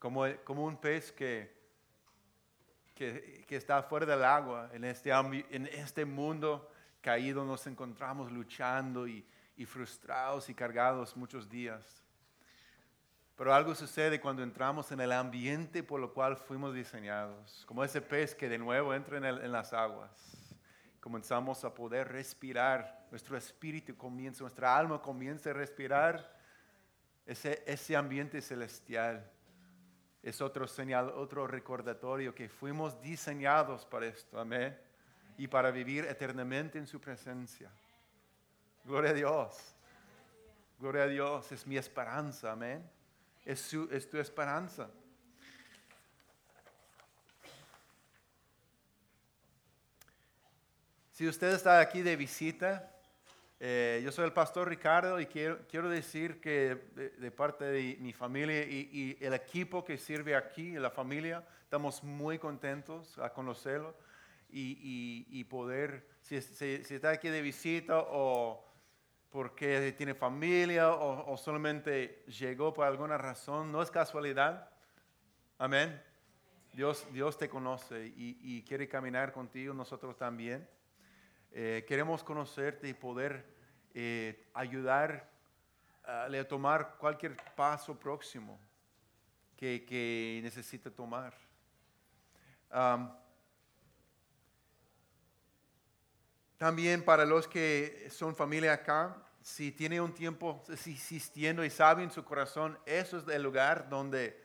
[0.00, 1.54] como, como un pez que,
[2.96, 6.68] que, que está fuera del agua, en este, en este mundo
[7.00, 9.24] caído nos encontramos luchando y,
[9.56, 12.02] y frustrados y cargados muchos días.
[13.36, 18.02] Pero algo sucede cuando entramos en el ambiente por lo cual fuimos diseñados, como ese
[18.02, 20.10] pez que de nuevo entra en, el- en las aguas.
[21.00, 26.38] Comenzamos a poder respirar, nuestro espíritu comienza, nuestra alma comienza a respirar
[27.24, 29.30] ese, ese ambiente celestial.
[30.22, 34.78] Es otro señal, otro recordatorio que fuimos diseñados para esto, amén.
[35.38, 37.70] Y para vivir eternamente en su presencia.
[38.84, 39.74] Gloria a Dios.
[40.78, 42.88] Gloria a Dios, es mi esperanza, amén.
[43.44, 44.90] Es, su- es tu esperanza.
[51.12, 52.90] Si usted está aquí de visita,
[53.62, 57.96] eh, yo soy el pastor Ricardo y quiero, quiero decir que de, de parte de
[58.00, 58.88] mi familia y,
[59.20, 63.94] y el equipo que sirve aquí, la familia, estamos muy contentos a conocerlo
[64.48, 64.78] y,
[65.30, 68.64] y- y poder, si, si- si está aquí de visita o
[69.30, 74.70] porque tiene familia o, o solamente llegó por alguna razón, no es casualidad.
[75.58, 76.02] Amén.
[76.72, 80.66] Dios, Dios te conoce y, y quiere caminar contigo, nosotros también.
[81.52, 83.44] Eh, queremos conocerte y poder
[83.94, 85.28] eh, ayudar
[86.04, 88.58] a a tomar cualquier paso próximo
[89.56, 91.34] que, que necesite tomar.
[92.70, 93.12] Am,
[96.56, 102.10] también para los que son familia acá, si tiene un tiempo existiendo y sabe en
[102.10, 104.40] su corazón, eso es el lugar donde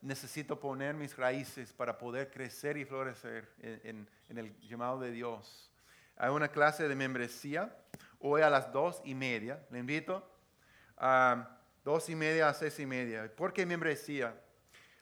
[0.00, 5.71] necesito poner mis raíces para poder crecer y florecer en el llamado de Dios.
[6.16, 7.74] Hay una clase de membresía
[8.20, 9.64] hoy a las dos y media.
[9.70, 10.28] Le invito
[10.96, 13.30] a dos y media a seis y media.
[13.34, 14.38] ¿Por qué membresía?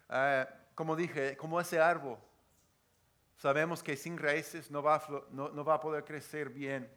[0.09, 2.19] Ah, como dije, como ese árbol.
[3.37, 6.91] Sabemos que sin raíces no va, a no- va a poder crecer bien.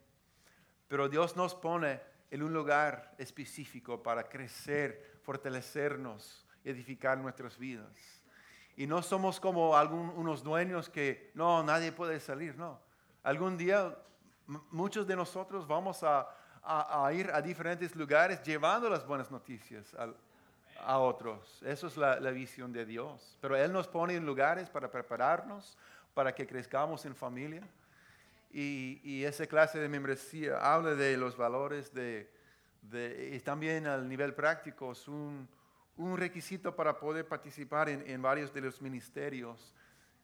[0.88, 2.02] Pero Dios nos pone
[2.32, 7.96] en un lugar específico para crecer, fortalecernos, edificar nuestras vidas.
[8.76, 12.82] Y no somos como algún- unos dueños que no, nadie puede salir, no.
[13.24, 13.96] Algún día
[14.48, 16.28] muchos de nosotros vamos a,
[17.14, 19.96] ir a diferentes lugares llevando las buenas noticias
[20.86, 21.62] a otros.
[21.64, 23.38] Eso es la, visión de Dios.
[23.42, 25.78] Pero Él nos pone en lugares para prepararnos,
[26.14, 27.64] para que crezcamos en familia.
[28.52, 32.30] Y, y esa clase de membresía habla de los valores de,
[32.92, 35.48] y también al nivel práctico es un,
[36.18, 39.74] requisito para poder participar en, varios de los ministerios.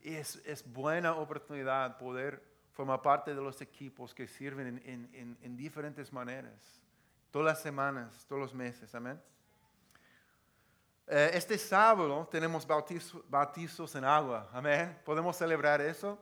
[0.02, 2.42] Es, es buena oportunidad poder
[2.80, 6.82] formar parte de los equipos que sirven en, en- en- en diferentes maneras,
[7.30, 9.22] todas las semanas, todos los meses, amén.
[11.06, 14.98] Eh, este sábado tenemos bautizo- bautizos en agua, amén.
[15.04, 16.18] ¿Podemos celebrar eso?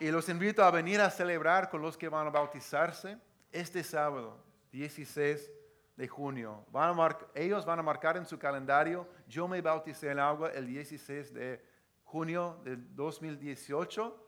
[0.00, 3.18] Y los invito a venir a celebrar con los que van a bautizarse
[3.52, 4.42] este sábado,
[4.72, 5.50] 16
[5.96, 6.64] de junio.
[6.70, 10.48] Van a mar- ellos van a marcar en su calendario, yo me bauticé en agua
[10.54, 11.62] el 16 de
[12.04, 14.18] junio del 2018,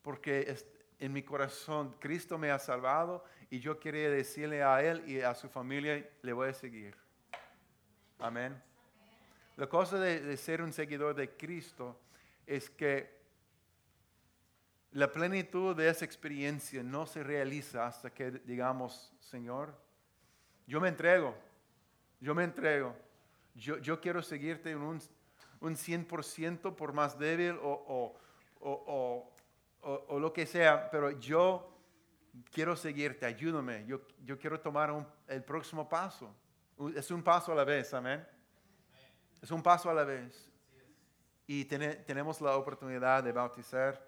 [0.00, 0.66] porque es-
[1.02, 5.34] en mi corazón Cristo me ha salvado y yo quería decirle a él y a
[5.34, 6.94] su familia, le voy a seguir.
[8.20, 8.62] Amén.
[9.56, 11.98] La cosa de, ser un seguidor de Cristo
[12.46, 13.20] es que
[14.92, 19.74] la plenitud de esa experiencia no se realiza hasta que digamos, Señor,
[20.68, 21.34] yo me entrego,
[22.20, 22.94] yo me entrego,
[23.56, 25.00] yo, yo quiero seguirte en un,
[25.60, 28.16] un 100% por más débil o-
[28.60, 29.31] o- o-
[29.82, 31.68] o- o lo que sea, pero yo
[32.50, 36.34] quiero seguirte, ayúdame, yo, yo quiero tomar un- el próximo paso.
[36.94, 38.26] Es un paso a la vez, amén.
[39.40, 40.48] Es un paso a la vez.
[41.46, 44.00] Y tene- tenemos la oportunidad de bautizar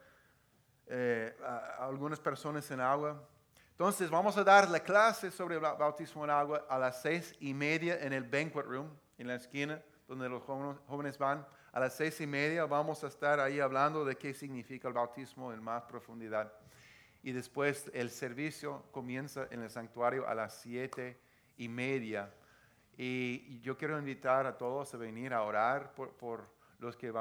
[0.86, 3.26] eh, a, a algunas personas en agua.
[3.70, 7.34] Entonces vamos a dar la clase sobre el ba- bautismo en agua a las seis
[7.40, 11.46] y media en el banquet room, en la esquina donde los jóvenes van.
[11.74, 15.52] A las seis y media vamos a estar ahí hablando de qué significa el bautismo
[15.52, 16.52] en más profundidad.
[17.20, 21.18] Y después el servicio comienza en el santuario a las siete
[21.56, 22.32] y media.
[22.96, 26.48] Y yo quiero invitar a todos a venir a orar por, por
[26.78, 27.12] los que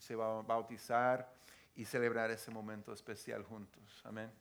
[0.00, 1.32] se van a bautizar
[1.76, 4.02] y celebrar ese momento especial juntos.
[4.02, 4.32] Amén.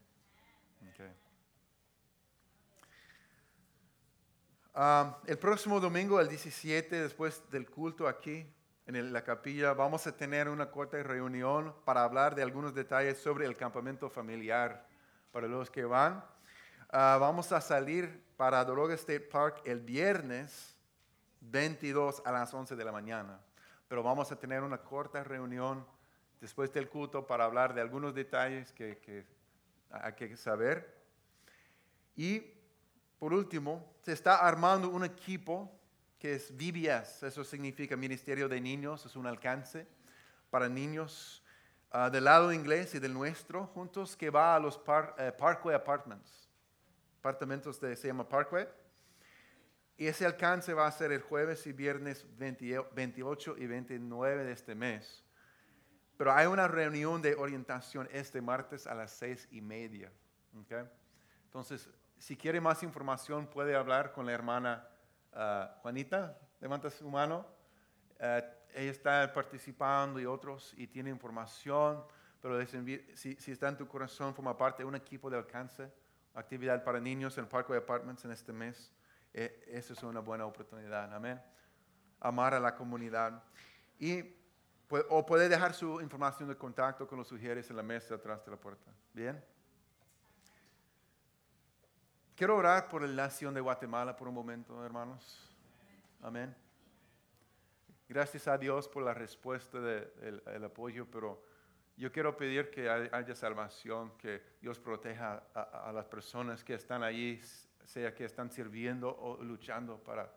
[4.73, 8.51] Ah, el próximo domingo, el 17, después del culto aquí
[8.95, 13.45] en la capilla, vamos a tener una corta reunión para hablar de algunos detalles sobre
[13.45, 14.85] el campamento familiar
[15.31, 16.23] para los que van.
[16.89, 20.75] Ah, vamos a salir para Doroga State Park el viernes
[21.41, 23.39] 22 a las 11 de la mañana
[23.91, 25.85] pero vamos a tener una corta reunión
[26.39, 29.25] después del culto para hablar de algunos detalles que
[29.89, 30.97] hay que saber.
[32.15, 32.41] Y
[33.19, 35.77] por último, se está armando un equipo
[36.21, 39.87] que es VBS, eso significa Ministerio de Niños, es un alcance
[40.51, 41.43] para niños
[41.89, 44.79] ah, del lado inglés y del nuestro, juntos, que va a los
[45.17, 46.47] eh, Parkway Apartments.
[47.17, 48.67] Apartamentos de, se llama Parkway.
[49.97, 54.75] Y ese alcance va a ser el jueves y viernes 28 y 29 de este
[54.75, 55.25] mes.
[56.17, 60.11] Pero hay una reunión de orientación este martes a las seis y media.
[61.45, 61.89] Entonces,
[62.19, 64.87] si quiere más información, puede hablar con la hermana
[65.33, 66.37] ah, Juanita.
[66.59, 67.45] Levanta su mano.
[68.19, 72.03] Uh, ella está participando y otros y tiene información,
[72.41, 75.91] pero si, está en tu corazón, forma parte de un equipo de alcance,
[76.33, 78.91] actividad para niños en Parkway Apartments en este mes.
[79.33, 81.41] Eh, esa es una buena oportunidad, amén.
[82.19, 83.43] Amar a la comunidad.
[83.99, 84.23] Y,
[85.09, 88.51] o puede dejar su información de contacto con los sugieres en la mesa atrás de
[88.51, 88.91] la puerta.
[89.13, 89.43] Bien.
[92.35, 95.49] Quiero orar por la nación de Guatemala por un momento, hermanos.
[96.21, 96.55] Amén.
[98.07, 101.43] Gracias a Dios por la respuesta del apoyo, pero
[101.97, 107.03] yo quiero pedir que haya salvación, que Dios proteja a, a las personas que están
[107.03, 107.39] allí
[107.85, 110.33] sea que están sirviendo o luchando para,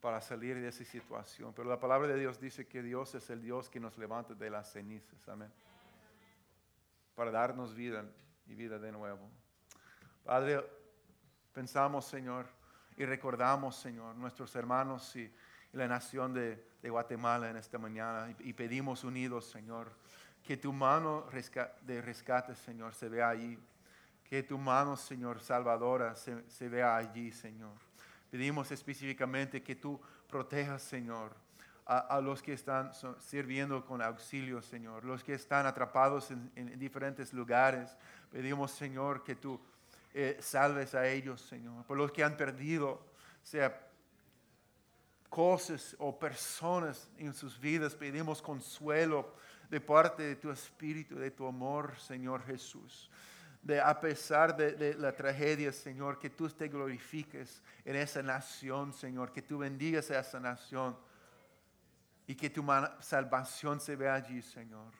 [0.00, 1.52] para salir de esa situación.
[1.54, 4.50] Pero la palabra de Dios dice que Dios es el Dios que nos levanta de
[4.50, 5.28] las cenizas.
[5.28, 5.52] Amén.
[7.14, 8.04] Para darnos vida
[8.46, 9.30] y vida de nuevo.
[10.24, 10.64] Padre,
[11.58, 12.46] pensamos, Señor,
[12.96, 15.28] y recordamos, Señor, nuestros hermanos y,
[15.72, 18.32] la nación de, Guatemala en esta mañana.
[18.38, 19.90] Y, pedimos unidos, Señor,
[20.44, 21.26] que tu mano
[21.82, 23.58] de rescate, Señor, se vea ahí
[24.22, 27.74] que tu mano, Señor, salvadora se, vea allí, Señor.
[28.30, 31.34] Pedimos específicamente que tú protejas, Señor,
[31.86, 37.96] a, los que están sirviendo con auxilio, Señor, los que están atrapados en, diferentes lugares.
[38.30, 39.60] Pedimos, Señor, que tú
[40.14, 43.00] eh, salves a ellos, Señor, por los que han perdido,
[43.42, 43.86] sea
[45.28, 47.94] cosas o personas en sus vidas.
[47.94, 49.34] Pedimos consuelo
[49.70, 53.10] de parte de tu espíritu, de tu amor, Señor Jesús
[53.62, 59.32] de a pesar de, la tragedia, Señor, que tú te glorifiques en esa nación, Señor,
[59.32, 60.96] que tú bendigas a esa nación
[62.26, 62.64] y que tu
[63.00, 64.92] salvación se vea allí, Señor.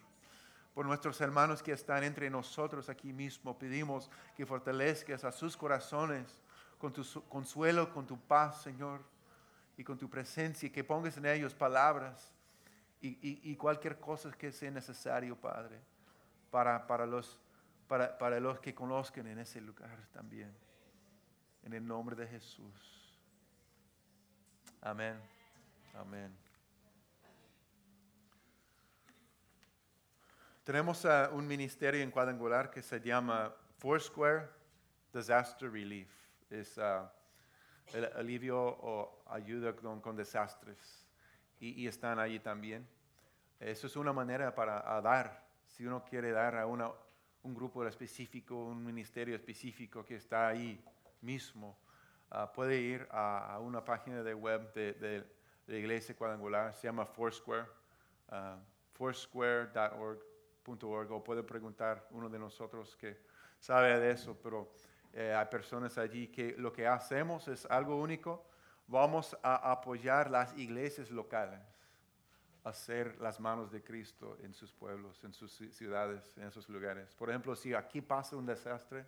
[0.79, 6.41] Por nuestros hermanos que están entre nosotros aquí mismo, pedimos que fortalezcas a sus corazones
[6.79, 9.01] con tu consuelo, con tu paz, Señor,
[9.77, 12.33] y con tu presencia, y que pongas en ellos palabras
[13.01, 15.81] y, cualquier cosa que sea necesario, Padre,
[16.49, 17.41] para, para los
[17.89, 20.55] para, los que conozcan en ese lugar también.
[21.65, 23.19] En el nombre de Jesús.
[24.81, 25.21] Amén.
[25.93, 26.48] Amén.
[30.69, 34.51] Tenemos un ministerio en cuadrangular que se llama Foursquare
[35.15, 36.11] Disaster Relief.
[36.51, 37.09] Es uh,
[37.95, 41.07] el alivio o ayuda con, desastres.
[41.59, 42.87] Y, están allí también.
[43.59, 45.43] Eso es una manera para dar.
[45.65, 50.85] Si uno quiere dar a un grupo específico, un ministerio específico que está ahí
[51.23, 51.79] mismo,
[52.29, 55.25] ah, puede ir a, una página de web de,
[55.67, 57.69] la iglesia cuadrangular, se llama Foursquare,
[58.33, 58.59] uh,
[60.69, 63.19] o puede preguntar uno de nosotros que
[63.59, 64.71] sabe de eso, pero
[65.13, 68.45] eh, hay personas allí que lo que hacemos es algo único,
[68.87, 71.61] vamos a apoyar las iglesias locales
[72.65, 77.15] hacer las manos de Cristo en sus pueblos, en sus ciudades, en esos lugares.
[77.15, 79.07] Por ejemplo, si aquí pasa un desastre,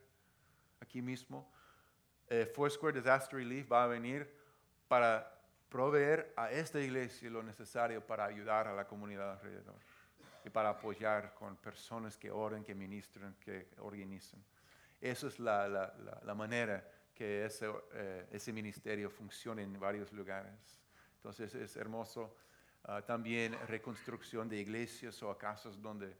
[0.80, 1.52] aquí mismo,
[2.28, 4.34] eh, Foursquare Disaster Relief va a venir
[4.88, 5.30] para
[5.68, 9.76] proveer a esta iglesia lo necesario para ayudar a la comunidad alrededor
[10.44, 14.42] y para apoyar con personas que oren, que ministren, que organizan.
[15.00, 20.80] Esa es la, la, la, manera que ese, eh, ese ministerio funciona en varios lugares.
[21.16, 22.36] Entonces es hermoso
[22.84, 26.16] Ah, también reconstrucción de iglesias o casas donde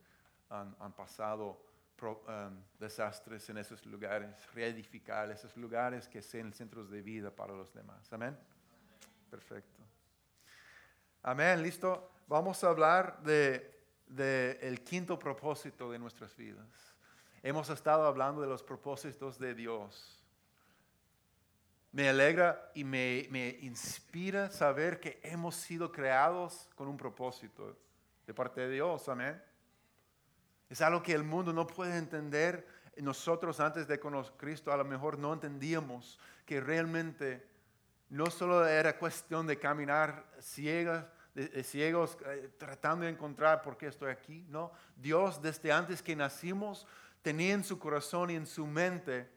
[0.51, 1.65] han, pasado
[2.03, 7.73] um, desastres en esos lugares, reedificar esos lugares que sean centros de vida para los
[7.73, 8.13] demás.
[8.13, 8.37] Amén.
[9.31, 9.83] Perfecto.
[11.23, 12.11] Amén, listo.
[12.27, 13.80] Vamos a hablar de,
[14.11, 16.67] de el quinto propósito de nuestras vidas.
[17.43, 20.21] Hemos estado hablando de los propósitos de Dios
[21.93, 27.77] me alegra y me, inspira saber que hemos sido creados con un propósito
[28.27, 29.43] de parte de Dios, amén.
[30.69, 32.65] Es algo que el mundo no puede entender.
[32.97, 37.45] Nosotros antes de conocer a Cristo a lo mejor no entendíamos que realmente
[38.09, 41.07] no solo era cuestión de caminar ciegas
[41.63, 44.45] ciegos eh, tratando de encontrar por qué estoy aquí.
[44.49, 46.87] No, Dios desde antes que nacimos
[47.23, 49.31] tenía en su corazón y en su mente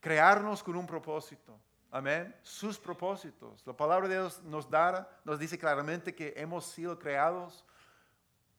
[0.00, 1.58] crearnos con un propósito.
[1.90, 2.34] Amén.
[2.42, 3.66] Sus propósitos.
[3.66, 7.64] La palabra de Dios nos da, nos dice claramente que hemos sido creados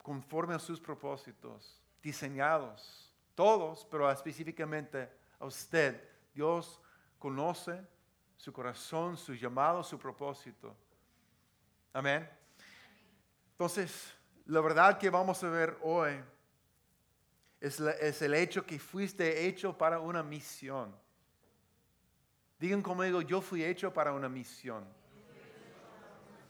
[0.01, 5.09] conforme a sus propósitos, diseñados, todos, pero específicamente
[5.39, 6.09] a usted.
[6.33, 6.81] Dios
[7.17, 7.81] conoce
[8.35, 10.75] su corazón, su llamado, su propósito.
[11.93, 12.29] Amén.
[13.51, 14.13] Entonces,
[14.45, 16.13] la verdad que vamos a ver hoy
[17.59, 17.79] es,
[18.21, 20.95] el hecho que fuiste hecho para una misión.
[22.57, 24.85] Digan conmigo, yo fui hecho para una misión.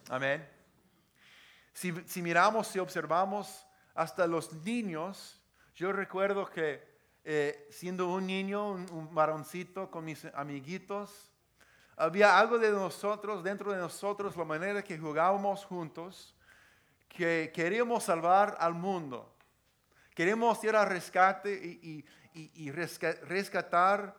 [0.10, 0.48] Amén.
[1.74, 5.42] Si, miramos, si observamos hasta los niños,
[5.74, 6.88] yo recuerdo que
[7.24, 11.31] eh, siendo un niño, un, un varoncito con mis amiguitos,
[12.02, 16.36] había algo de nosotros, dentro de nosotros, la manera que jugábamos juntos,
[17.08, 19.34] que queríamos salvar al mundo.
[20.16, 24.16] Queremos ir al rescate y, y rescatar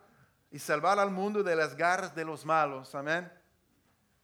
[0.51, 2.93] y salvar al mundo de las garras de los malos.
[2.95, 3.31] Amén.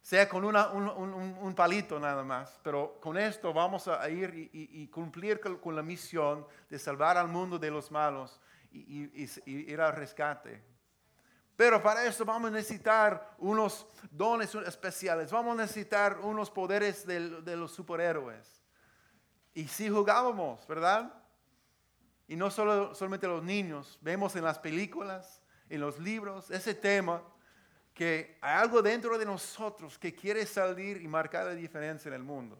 [0.02, 5.76] Sea con un, palito nada más, pero con esto vamos a ir y, cumplir con,
[5.76, 8.40] la misión de salvar al mundo de los malos
[8.72, 9.10] y,
[9.44, 10.62] ir al rescate.
[11.60, 17.42] Pero para eso vamos a necesitar unos dones especiales, vamos a necesitar unos poderes de,
[17.42, 18.62] de los superhéroes.
[19.52, 21.12] Y si jugábamos, ¿verdad?
[22.26, 27.22] Y no solo, solamente los niños, vemos en las películas, en los libros, ese tema,
[27.92, 32.22] que hay algo dentro de nosotros que quiere salir y marcar la diferencia en el
[32.22, 32.58] mundo.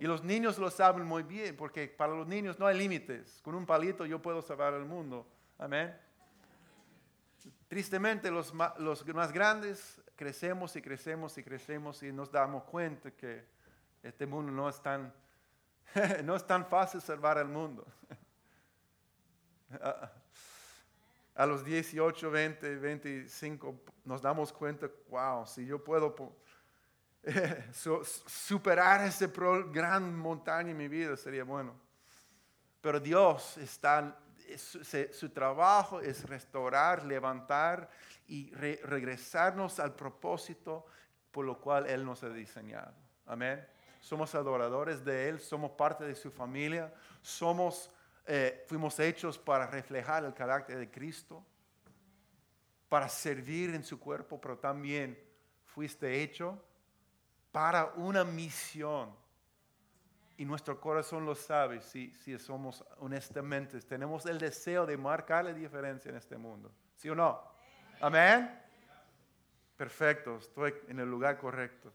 [0.00, 3.42] Y los niños lo saben muy bien, porque para los niños no hay límites.
[3.42, 5.30] Con un palito yo puedo salvar el mundo.
[5.58, 5.94] Amén.
[7.74, 13.44] Tristemente los, más grandes crecemos y crecemos y crecemos y nos damos cuenta que
[14.00, 15.12] este mundo no es tan,
[16.22, 17.84] no es tan fácil salvar el mundo.
[21.34, 26.14] A los 18, 20, 25 nos damos cuenta, wow, si yo puedo
[27.72, 29.32] superar ese
[29.72, 31.74] gran montaña en mi vida sería bueno.
[32.80, 34.16] Pero Dios está,
[34.56, 37.90] su, trabajo es restaurar, levantar
[38.26, 40.86] y regresarnos al propósito
[41.30, 42.94] por lo cual Él nos ha diseñado.
[43.26, 43.66] Amén.
[44.00, 47.90] Somos adoradores de Él, somos parte de su familia, somos
[48.26, 51.44] eh, fuimos hechos para reflejar el carácter de Cristo,
[52.88, 55.18] para servir en su cuerpo, pero también
[55.66, 56.62] fuiste hecho
[57.52, 59.14] para una misión.
[60.36, 63.80] Y nuestro corazón lo sabe si, somos honestamente.
[63.82, 66.72] Tenemos el deseo de marcar la diferencia en este mundo.
[66.96, 67.40] ¿Sí o no?
[68.00, 68.60] Amén.
[69.76, 71.92] Perfecto, estoy en el lugar correcto.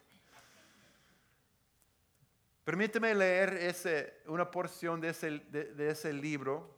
[2.63, 6.77] Permíteme leer ese, una porción de ese, de, ese libro,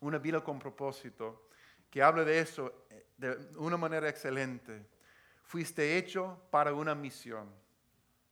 [0.00, 1.48] Una vida con propósito,
[1.90, 4.86] que habla de eso de una manera excelente.
[5.42, 7.48] Fuiste hecho para una misión.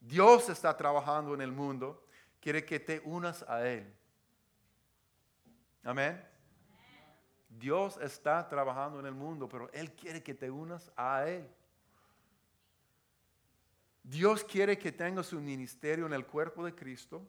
[0.00, 2.03] Dios está trabajando en el mundo,
[2.44, 3.90] quiere que te unas a Él.
[5.82, 6.22] Amén.
[7.48, 11.48] Dios está trabajando en el mundo, pero Él quiere que te unas a Él.
[14.02, 17.26] Dios quiere que tengas un ministerio en el cuerpo de Cristo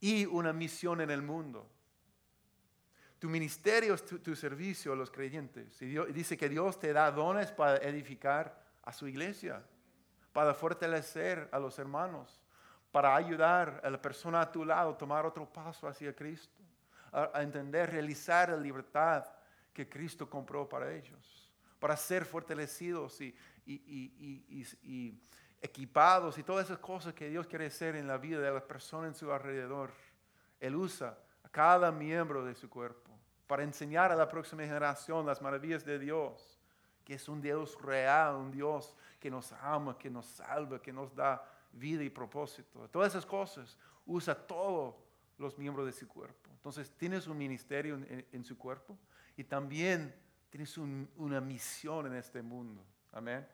[0.00, 1.70] y una misión en el mundo.
[3.18, 5.82] Tu ministerio es tu, servicio a los creyentes.
[5.82, 9.62] Y dice que Dios te da dones para edificar a su iglesia,
[10.32, 12.40] para fortalecer a los hermanos,
[12.96, 16.62] para ayudar a la persona a tu lado a tomar otro paso hacia Cristo,
[17.12, 19.22] a, entender, realizar la libertad
[19.74, 23.36] que Cristo compró para ellos, para ser fortalecidos y,
[25.60, 29.08] equipados y todas esas cosas que Dios quiere hacer en la vida de las personas
[29.08, 29.90] en su alrededor.
[30.58, 33.10] Él usa a cada miembro de su cuerpo
[33.46, 36.58] para enseñar a la próxima generación las maravillas de Dios,
[37.04, 41.14] que es un Dios real, un Dios que nos ama, que nos salva, que nos
[41.14, 41.46] da
[41.76, 42.88] vida y propósito.
[42.88, 44.94] Todas esas cosas usa todos
[45.38, 46.50] los miembros de su cuerpo.
[46.50, 47.98] Entonces tienes un ministerio
[48.32, 48.98] en, su cuerpo
[49.36, 50.14] y también
[50.50, 52.84] tienes una misión en este mundo.
[53.12, 53.46] Amén.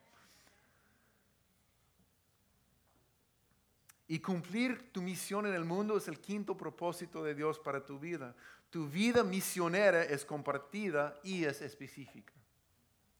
[4.08, 7.98] Y cumplir tu misión en el mundo es el quinto propósito de Dios para tu
[7.98, 8.34] vida.
[8.68, 12.32] Tu vida misionera es compartida y es específica.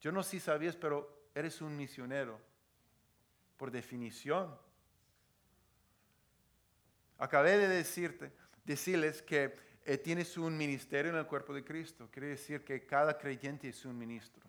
[0.01, 2.39] Yo no sé si sabías, pero eres un misionero,
[3.57, 4.55] por definición.
[7.19, 8.33] Acabé de decirte,
[8.65, 9.55] decirles que
[9.85, 12.09] eh, tienes un ministerio en el cuerpo de Cristo.
[12.11, 14.43] Quiere decir que cada creyente es un ministro.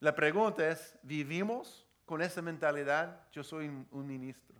[0.00, 3.26] La pregunta es, ¿vivimos con esa mentalidad?
[3.32, 4.54] Yo soy un, ministro.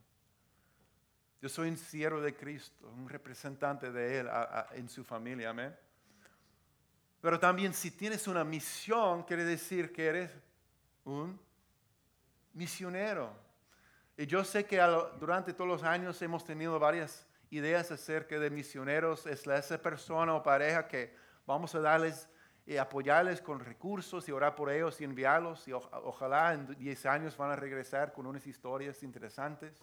[1.42, 4.28] Yo soy un siervo de Cristo, un representante de Él
[4.72, 5.50] en su familia.
[5.50, 5.76] Amén.
[7.20, 10.30] Pero también si tienes una misión, quiere decir que eres
[11.04, 11.38] un
[12.54, 13.43] misionero.
[14.16, 14.80] Y yo sé que
[15.18, 19.26] durante todos los años hemos tenido varias ideas acerca de misioneros.
[19.26, 21.14] Es la, esa persona o pareja que
[21.46, 22.28] vamos a darles
[22.66, 25.66] y apoyarles con recursos y orar por ellos y enviarlos.
[25.66, 29.82] Y ojalá en 10 años van a regresar con unas historias interesantes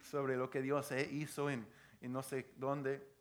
[0.00, 1.66] sobre lo que Dios hizo en
[2.00, 3.15] no sé dónde.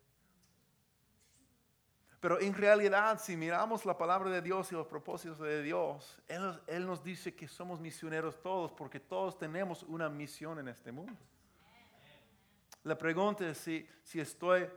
[2.25, 6.84] Pero en realidad, si miramos la palabra de Dios y los propósitos de Dios, Él,
[6.88, 11.13] nos dice que somos misioneros todos porque todos tenemos una misión en este mundo.
[12.82, 14.67] La pregunta es si, si estoy,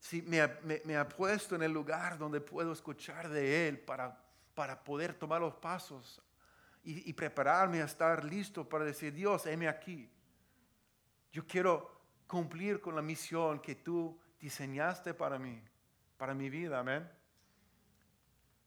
[0.00, 0.40] si me,
[0.84, 4.20] me, ha puesto en el lugar donde puedo escuchar de Él para,
[4.56, 6.20] para poder tomar los pasos
[6.82, 10.10] y, y prepararme a estar listo para decir, Dios, heme aquí.
[11.30, 15.62] Yo quiero cumplir con la misión que tú diseñaste para mí
[16.16, 17.08] para mi vida, amén.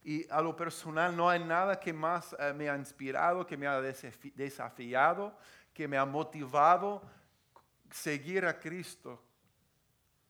[0.03, 3.67] Y a lo personal no hay nada que más eh, me ha inspirado, que me
[3.67, 5.37] ha desafiado,
[5.73, 7.01] que me ha motivado
[7.91, 9.21] seguir a Cristo,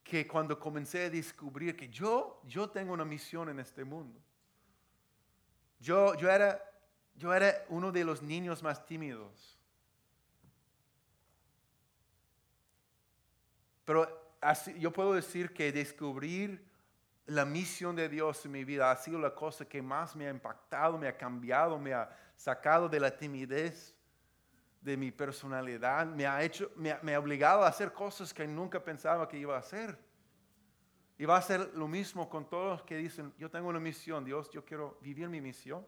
[0.03, 4.19] que cuando comencé a descubrir que yo, yo tengo una misión en este mundo.
[5.79, 6.61] Yo, yo, era,
[7.15, 9.57] yo era uno de los niños más tímidos.
[13.85, 16.68] Pero así, yo puedo decir que descubrir
[17.29, 20.31] la misión de Dios en mi vida ha sido la cosa que más me ha
[20.31, 23.95] impactado, me ha cambiado, me ha sacado de la timidez
[24.81, 29.27] de mi personalidad, me ha hecho, me ha, obligado a hacer cosas que nunca pensaba
[29.27, 29.97] que iba a hacer.
[31.19, 34.25] Y va a ser lo mismo con todos los que dicen, yo tengo una misión,
[34.25, 35.85] Dios, yo quiero vivir mi misión.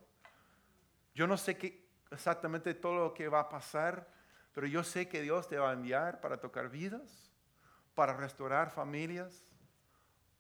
[1.16, 4.08] Yo no sé qué, exactamente todo lo que va a pasar,
[4.54, 7.32] pero yo sé que Dios te va a enviar para tocar vidas,
[7.96, 9.44] para restaurar familias,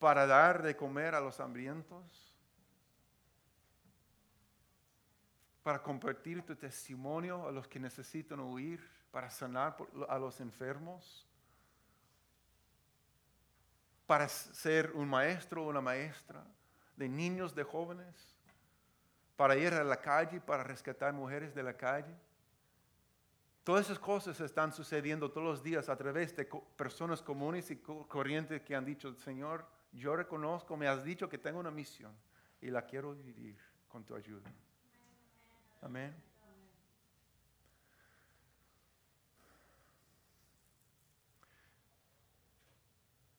[0.01, 2.33] para dar de comer a los hambrientos,
[5.61, 9.77] para compartir tu testimonio a los que necesitan huir, para sanar
[10.09, 11.27] a los enfermos,
[14.07, 16.43] para ser un maestro o una maestra
[16.95, 18.35] de niños, de jóvenes,
[19.35, 22.15] para ir a la calle, para rescatar mujeres de la calle.
[23.63, 28.63] Todas esas cosas están sucediendo todos los días a través de personas comunes y corrientes
[28.63, 32.15] que han dicho, Señor, yo reconozco, me has dicho que tengo una misión
[32.62, 34.49] y la quiero vivir con tu ayuda.
[35.82, 36.13] Amén.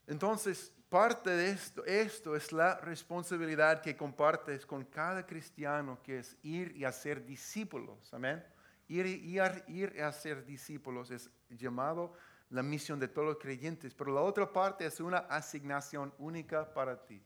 [0.07, 6.37] Entonces, parte de esto, esto es la responsabilidad que compartes con cada cristiano, que es
[6.43, 8.13] ir y hacer discípulos.
[8.13, 8.45] Amén.
[8.89, 12.13] Ir, ir, ir y hacer discípulos es llamado
[12.53, 17.03] la misión de todos los creyentes, pero la otra parte es una asignación única para
[17.03, 17.21] ti.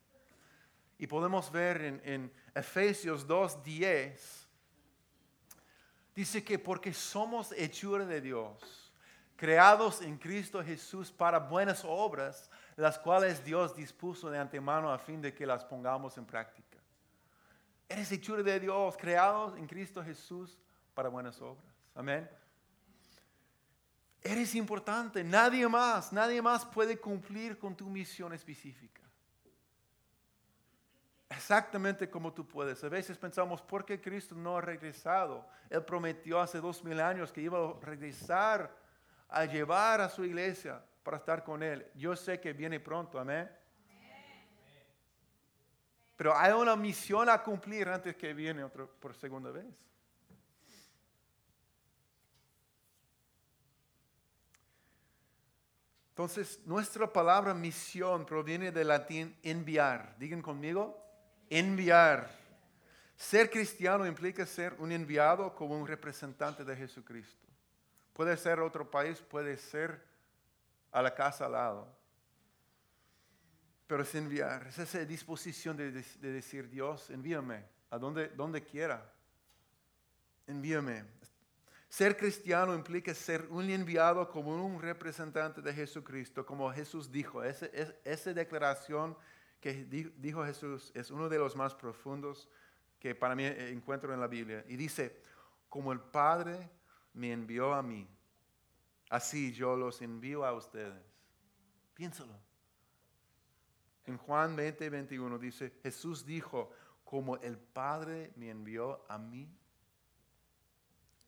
[0.99, 4.47] Y podemos ver en, Efesios 2.10,
[6.15, 8.93] dice que porque somos hechura de Dios,
[9.35, 15.21] creados en Cristo Jesús para buenas obras, las cuales Dios dispuso de antemano a fin
[15.21, 16.79] de que las pongamos en práctica.
[17.89, 20.57] Eres hechura de Dios, creados en Cristo Jesús
[20.95, 21.75] para buenas obras.
[21.95, 22.29] Amén.
[24.27, 29.03] Eres importante, nadie más, nadie más puede cumplir con tu misión específica.
[31.29, 32.83] Exactamente como tú puedes.
[32.83, 35.47] A veces pensamos, ¿por qué Cristo no ha regresado?
[35.71, 38.75] Él prometió hace dos mil años que iba a regresar
[39.29, 41.87] a llevar a su iglesia para estar con Él.
[41.95, 43.51] Yo sé que viene pronto, amén.
[46.17, 49.87] Pero hay una misión a cumplir antes que viene otra, por segunda vez.
[56.17, 60.17] Entonces, nuestra palabra misión proviene del latín enviar.
[60.19, 60.99] Digan conmigo,
[61.51, 62.31] enviar.
[63.17, 67.47] Ser cristiano implica ser un enviado como un representante de Jesucristo.
[68.15, 70.03] Puede ser otro país, puede ser
[70.91, 71.95] a la casa al lado.
[73.87, 79.07] Pero es enviar, es esa disposición de, decir, Dios, envíame a donde, donde quiera.
[80.47, 81.16] Envíame.
[81.89, 87.43] Ser cristiano implica ser un enviado como un representante de Jesucristo, como Jesús dijo.
[87.43, 89.17] Esa, declaración
[89.61, 89.85] que
[90.19, 92.49] dijo Jesús es uno de los más profundos
[92.99, 94.65] que para mí encuentro en la Biblia.
[94.69, 95.23] Y dice,
[95.69, 96.69] como el Padre
[97.15, 98.09] me envió a mí,
[99.09, 101.03] así yo los envío a ustedes.
[101.95, 102.35] Piénsalo.
[104.07, 106.73] En Juan 20, 21 dice, Jesús dijo,
[107.05, 109.56] como el Padre me envió a mí,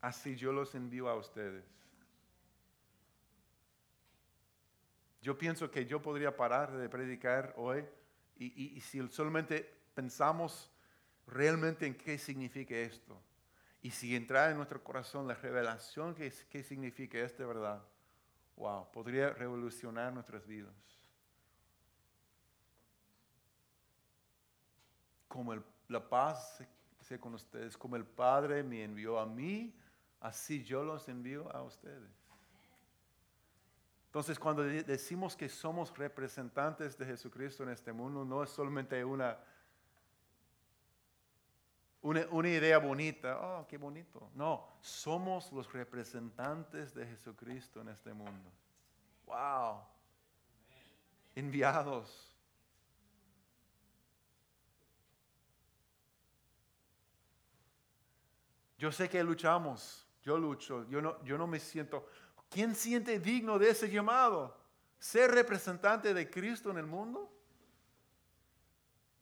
[0.00, 1.64] así yo los envío a ustedes.
[5.20, 7.84] Yo pienso que yo podría parar de predicar hoy
[8.36, 10.70] y, si solamente pensamos
[11.26, 13.20] realmente en qué significa esto
[13.82, 17.82] y si entra en nuestro corazón la revelación que, qué significa esta verdad,
[18.56, 20.74] wow, podría revolucionar nuestras vidas.
[25.26, 26.62] Como la paz
[27.00, 29.74] sea con ustedes, como el Padre me envió a mí,
[30.20, 32.28] así yo los envío a ustedes.
[34.06, 39.38] Entonces, cuando decimos que somos representantes de Jesucristo en este mundo, no es solamente una,
[42.00, 44.30] una, idea bonita, oh, qué bonito.
[44.34, 48.50] No, somos los representantes de Jesucristo en este mundo.
[49.26, 49.82] Wow.
[51.34, 52.32] Enviados.
[58.78, 62.06] Yo sé que luchamos, yo lucho, yo no, yo no me siento,
[62.50, 64.54] ¿Quién siente digno de ese llamado?
[64.98, 67.32] ¿Ser representante de Cristo en el mundo?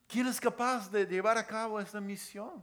[0.08, 2.60] ¿Quién es capaz de llevar a cabo esta misión?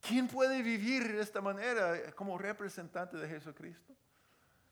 [0.00, 3.94] ¿Quién puede vivir de esta manera como representante de Jesucristo?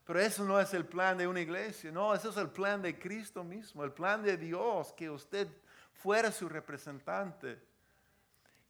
[0.04, 2.98] Pero eso no es el plan de una iglesia, no, eso es el plan de
[2.98, 5.46] Cristo mismo, el plan de Dios, que usted
[5.92, 7.75] fuera su representante.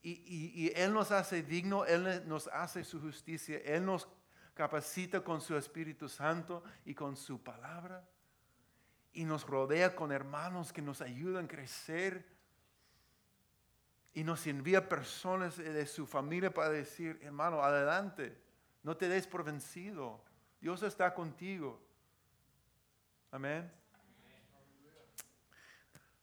[0.02, 4.08] Y, Él nos hace digno, Él nos hace su justicia, Él nos
[4.54, 8.06] capacita con su Espíritu Santo y con su palabra.
[9.12, 12.24] Y nos rodea con hermanos que nos ayudan a crecer.
[14.14, 18.40] Y nos envía personas de su familia para decir, hermano, adelante,
[18.82, 20.24] no te des por vencido.
[20.60, 21.82] Dios está contigo.
[23.30, 23.70] Amén.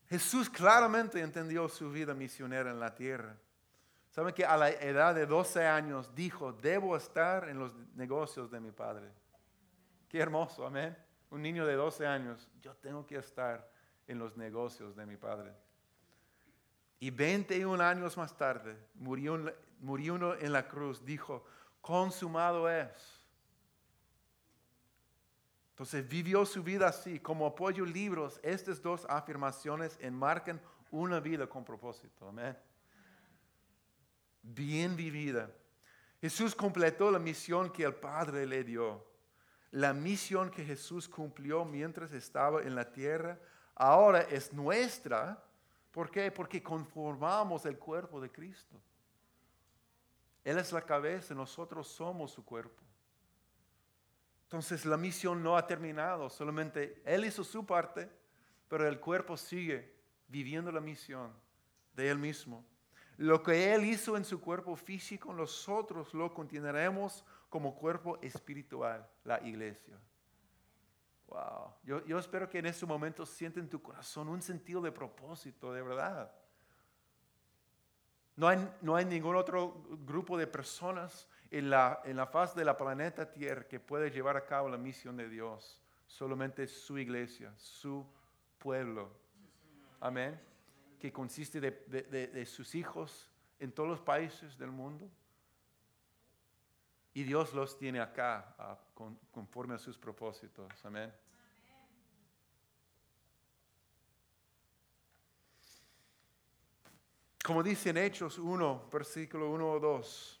[0.08, 3.36] Jesús claramente entendió su vida misionera en la tierra.
[4.14, 8.60] ¿Saben que a la edad de 12 años dijo, debo estar en los negocios de
[8.60, 9.10] mi padre?
[10.08, 10.96] Qué hermoso, amén.
[11.30, 13.68] Un niño de 12 años, yo tengo que estar
[14.06, 15.52] en los negocios de mi padre.
[17.00, 21.44] Y 21 años más tarde, murió, murió uno en la cruz, dijo,
[21.80, 23.20] consumado es.
[25.70, 30.60] Entonces vivió su vida así, como apoyo libros, estas dos afirmaciones enmarcan
[30.92, 32.28] una vida con propósito.
[32.28, 32.56] Amén
[34.44, 35.50] bien vivida.
[36.20, 39.04] Jesús completó la misión que el Padre le dio.
[39.70, 43.38] La misión que Jesús cumplió mientras estaba en la tierra,
[43.74, 45.42] ahora es nuestra.
[45.90, 46.30] ¿Por qué?
[46.30, 48.80] Porque conformamos el cuerpo de Cristo.
[50.44, 52.82] Él es la cabeza, nosotros somos su cuerpo.
[54.44, 58.08] Entonces la misión no ha terminado, solamente Él hizo su parte,
[58.68, 59.94] pero el cuerpo sigue
[60.28, 61.32] viviendo la misión
[61.94, 62.64] de Él mismo.
[63.18, 69.40] Lo que Él hizo en su cuerpo físico, nosotros lo continuaremos como cuerpo espiritual, la
[69.46, 69.98] iglesia.
[71.28, 71.74] Wow.
[71.84, 75.82] Yo, espero que en este momento sienta en tu corazón un sentido de propósito, de
[75.82, 76.32] verdad.
[78.36, 82.64] No hay, no hay ningún otro grupo de personas en la, en la faz de
[82.64, 85.80] la planeta Tierra que pueda llevar a cabo la misión de Dios.
[86.06, 88.04] Solamente su iglesia, su
[88.58, 89.10] pueblo.
[90.00, 90.53] Amén
[91.04, 95.06] que consiste de, sus hijos en todos los países del mundo.
[97.12, 98.56] Y Dios los tiene acá
[99.30, 100.72] conforme a sus propósitos.
[100.82, 101.12] Amén.
[107.44, 110.40] Como dice en Hechos 1, versículo 1 o 2.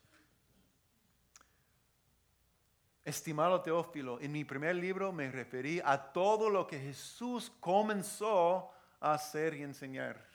[3.04, 9.12] Estimado Teófilo, en mi primer libro me referí a todo lo que Jesús comenzó a
[9.12, 10.32] hacer y enseñar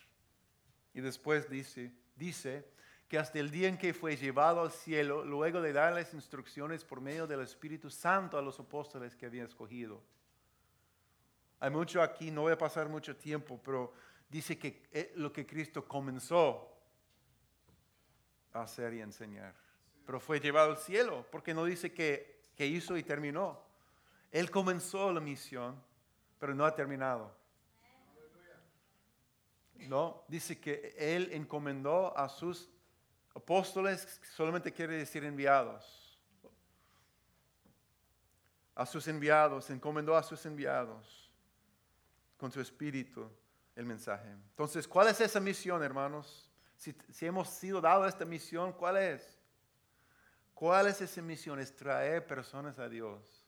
[0.99, 2.65] y después dice, dice
[3.07, 6.99] que hasta el día en que fue llevado al cielo, luego de darles instrucciones por
[6.99, 10.01] medio del Espíritu Santo a los apóstoles que había escogido.
[11.61, 13.93] Hay mucho aquí, no voy a pasar mucho tiempo, pero
[14.29, 16.69] dice que eh, lo que Cristo comenzó
[18.51, 19.55] a hacer y enseñar.
[20.05, 23.57] Pero fue llevado al cielo, porque no dice que, que hizo y terminó.
[24.31, 25.81] Él comenzó la misión,
[26.37, 27.38] pero no ha terminado.
[29.87, 32.69] No, dice que Él encomendó a sus
[33.33, 36.19] apóstoles, solamente quiere decir enviados.
[38.75, 41.31] A sus enviados, encomendó a sus enviados
[42.37, 43.29] con su espíritu
[43.75, 44.29] el mensaje.
[44.29, 46.49] Entonces, ¿cuál es esa misión, hermanos?
[46.77, 49.37] Si, si hemos sido dados esta misión, ¿cuál es?
[50.53, 51.59] ¿Cuál es esa misión?
[51.59, 53.38] Es traer personas a Dios.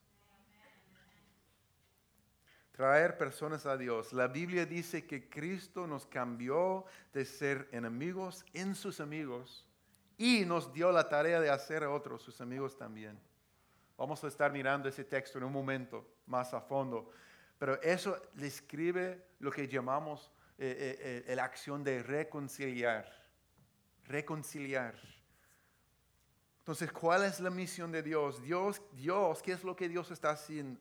[2.72, 4.14] Traer personas a Dios.
[4.14, 9.68] La Biblia dice que Cristo nos cambió de ser enemigos en sus amigos
[10.18, 13.20] y nos dio la tarea de hacer a otros sus amigos también.
[13.98, 17.12] Vamos a estar mirando ese texto en un momento más a fondo,
[17.58, 23.12] pero eso describe lo que llamamos eh, eh, la acción de reconciliar.
[24.06, 24.96] Reconciliar.
[26.60, 28.42] Entonces, ¿cuál es la misión de Dios?
[28.42, 30.80] Dios, Dios, ¿qué es lo que Dios está haciendo?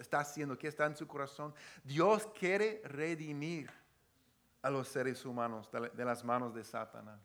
[0.00, 1.54] Está haciendo, que está en su corazón.
[1.84, 3.70] Dios quiere redimir
[4.62, 7.20] a los seres humanos de las manos de Satanás.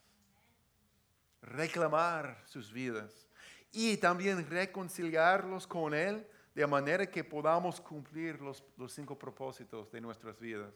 [1.41, 3.27] Reclamar sus vidas
[3.71, 10.39] y también reconciliarlos con Él de manera que podamos cumplir los, cinco propósitos de nuestras
[10.39, 10.73] vidas.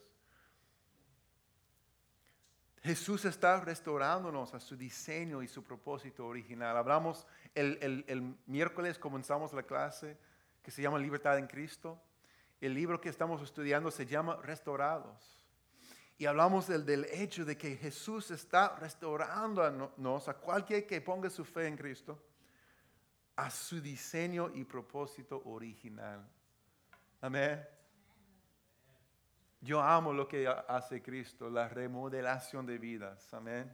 [2.81, 6.77] Jesús está restaurándonos a su diseño y su propósito original.
[6.77, 10.17] Hablamos el miércoles, comenzamos la clase
[10.61, 12.01] que se llama Libertad en Cristo.
[12.59, 15.39] El libro que estamos estudiando se llama Restaurados.
[16.17, 21.67] Y hablamos del, hecho de que Jesús está restaurándonos a cualquier que ponga su fe
[21.67, 22.21] en Cristo
[23.37, 26.27] a su diseño y propósito original.
[27.21, 27.65] Amén.
[29.61, 33.33] Yo amo lo que hace Cristo, la remodelación de vidas.
[33.33, 33.73] Amén.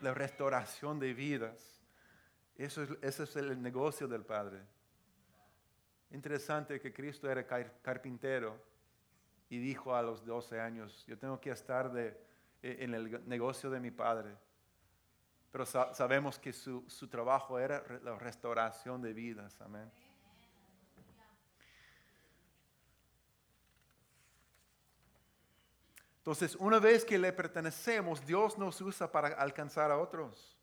[0.00, 1.82] La restauración de vidas.
[2.56, 4.62] Eso es, ese es el negocio del Padre.
[6.10, 8.58] Interesante que Cristo era carpintero
[9.50, 12.18] y dijo a los 12 años, yo tengo que estar de,
[12.62, 14.36] e, en el negocio de mi padre.
[15.50, 19.60] Pero sabemos que su, su trabajo era la restauración de vidas.
[19.60, 19.90] Amén.
[26.18, 30.57] Entonces, una vez que le pertenecemos, Dios nos usa para alcanzar a otros.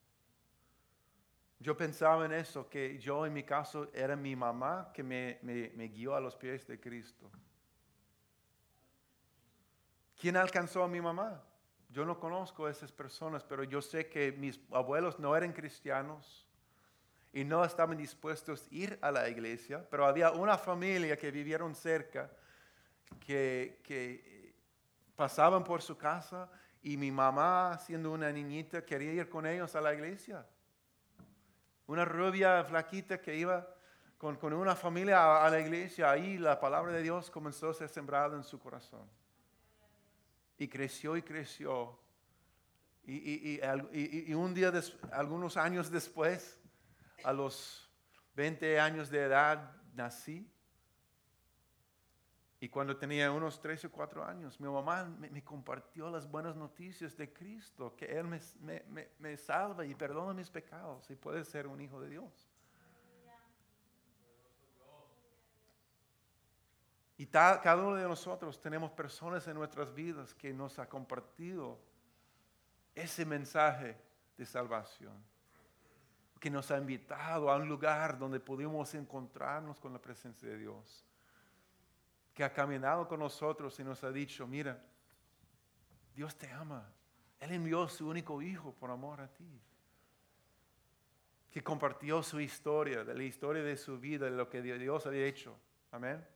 [1.59, 5.39] Yo pensaba en eso, que yo en mi caso era mi mamá que me,
[5.93, 7.31] guió a los pies de Cristo.
[10.19, 11.41] ¿Quién alcanzó a mi mamá?
[11.89, 16.45] Yo no conozco a esas personas, pero yo sé que mis abuelos no eran cristianos
[17.31, 21.73] y no estaban dispuestos a ir a la iglesia, pero había una familia que vivieron
[21.73, 22.31] cerca
[23.19, 24.55] que, que
[25.15, 26.49] pasaban por su casa
[26.81, 30.45] y mi mamá, siendo una niñita, quería ir con ellos a la iglesia.
[31.87, 33.67] Una rubia flaquita que iba
[34.17, 38.35] con, una familia a, la iglesia, ahí la palabra de Dios comenzó a ser sembrada
[38.35, 39.07] en su corazón.
[40.57, 41.99] Y creció y creció.
[43.03, 44.71] Y, y, un día,
[45.11, 46.59] algunos años después,
[47.23, 47.87] a los
[48.35, 50.51] 20 años de edad, nací.
[52.59, 57.17] Y cuando tenía unos 3 o 4 años, mi mamá me, compartió las buenas noticias
[57.17, 61.99] de Cristo, que Él me, salva y perdona mis pecados y puede ser un hijo
[61.99, 62.49] de Dios.
[67.17, 71.79] Y cada uno de nosotros tenemos personas en nuestras vidas que nos ha compartido
[72.93, 73.97] ese mensaje
[74.37, 75.13] de salvación,
[76.39, 81.05] que nos ha invitado a un lugar donde pudimos encontrarnos con la presencia de Dios
[82.35, 84.77] que ha caminado con nosotros y nos ha dicho, mira,
[86.13, 86.85] Dios te ama.
[87.39, 89.61] Él envió su único hijo por amor a ti.
[91.49, 95.25] Que compartió su historia, de la historia de su vida, de lo que Dios había
[95.25, 95.57] hecho.
[95.91, 96.27] Amén.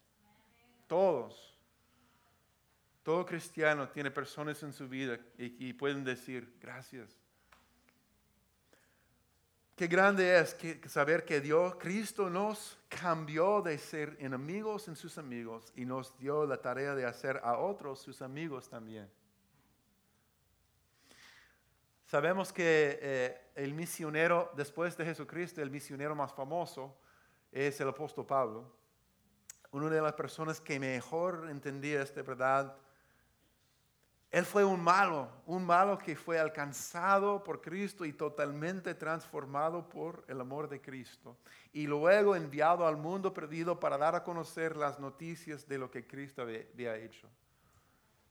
[0.87, 1.59] Todos.
[3.03, 7.19] Todo cristiano tiene personas en su vida y, y pueden decir, gracias.
[9.79, 10.57] Qué grande es
[10.91, 16.45] saber que Dios, Cristo nos cambió de ser enemigos en sus amigos y nos dio
[16.45, 19.09] la tarea de hacer a otros sus amigos también.
[22.03, 26.99] Sabemos que eh, el misionero, después de Jesucristo, el misionero más famoso
[27.49, 28.69] es el apóstol Pablo.
[29.71, 32.75] Una de las personas que mejor entendía esta verdad
[34.31, 40.23] él fue un malo, un malo que fue alcanzado por Cristo y totalmente transformado por
[40.27, 41.35] el amor de Cristo.
[41.73, 46.05] Y luego enviado al mundo perdido para dar a conocer las noticias de lo que
[46.05, 47.27] Cristo había hecho.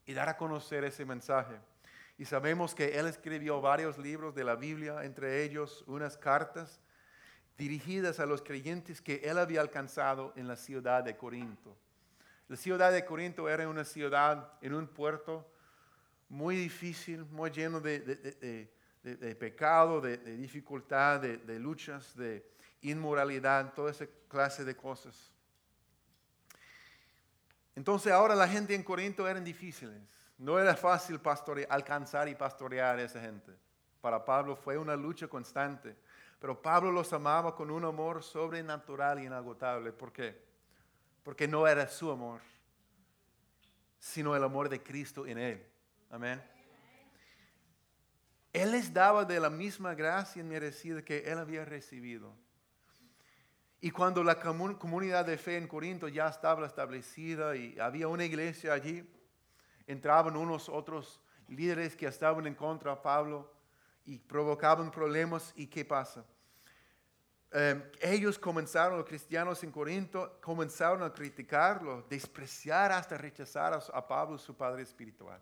[0.06, 1.56] Y dar a conocer ese mensaje.
[2.16, 6.80] Y sabemos que Él escribió varios libros de la Biblia, entre ellos unas cartas
[7.56, 11.76] dirigidas a los creyentes que Él había alcanzado en la ciudad de Corinto.
[12.46, 15.58] La ciudad de Corinto era una ciudad en un puerto
[16.29, 18.69] muy difícil, muy lleno de,
[19.38, 22.45] pecado, de, dificultad, de, luchas, de
[22.83, 25.33] inmoralidad, toda esa clase de cosas.
[27.75, 30.01] Entonces ahora la gente en Corinto eran difíciles.
[30.37, 31.21] No era fácil
[31.69, 33.53] alcanzar y pastorear a esa gente.
[34.01, 35.97] Para Pablo fue una lucha constante.
[36.38, 39.93] Pero Pablo los amaba con un amor sobrenatural y inagotable.
[39.93, 40.41] ¿Por qué?
[41.25, 42.41] Porque no era su amor,
[43.99, 45.67] sino el amor de Cristo en él.
[46.11, 46.42] Amén.
[48.53, 52.35] Él les daba de la misma gracia merecida que él había recibido.
[53.81, 58.73] Y cuando la comunidad de fe en Corinto ya estaba establecida y había una iglesia
[58.73, 59.09] allí,
[59.87, 63.53] entraban unos otros líderes que estaban en contra de Pablo
[64.05, 65.53] y provocaban problemas.
[65.55, 66.25] ¿Y qué pasa?
[67.51, 74.37] Em, ellos comenzaron, los cristianos en Corinto, comenzaron a criticarlo, despreciar hasta rechazar a, Pablo,
[74.38, 75.40] su padre espiritual.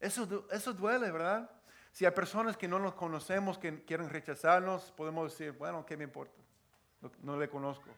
[0.00, 1.50] Eso, eso duele, ¿verdad?
[1.92, 6.04] Si hay personas que no nos conocemos, que quieren rechazarnos, podemos decir, bueno, ¿qué me
[6.04, 6.40] importa?
[7.22, 7.90] No, le conozco.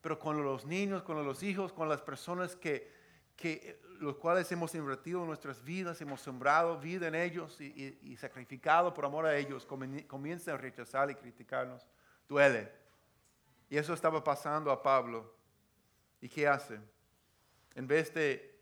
[0.00, 2.90] Pero con los niños, con los hijos, con las personas que,
[3.36, 8.94] que los cuales hemos invertido nuestras vidas, hemos sembrado vida en ellos y, y sacrificado
[8.94, 11.86] por amor a ellos, comienzan a rechazar y criticarnos
[12.28, 12.70] duele.
[13.68, 15.34] Y eso estaba pasando a Pablo.
[16.20, 16.78] ¿Y qué hace?
[17.74, 18.55] En vez de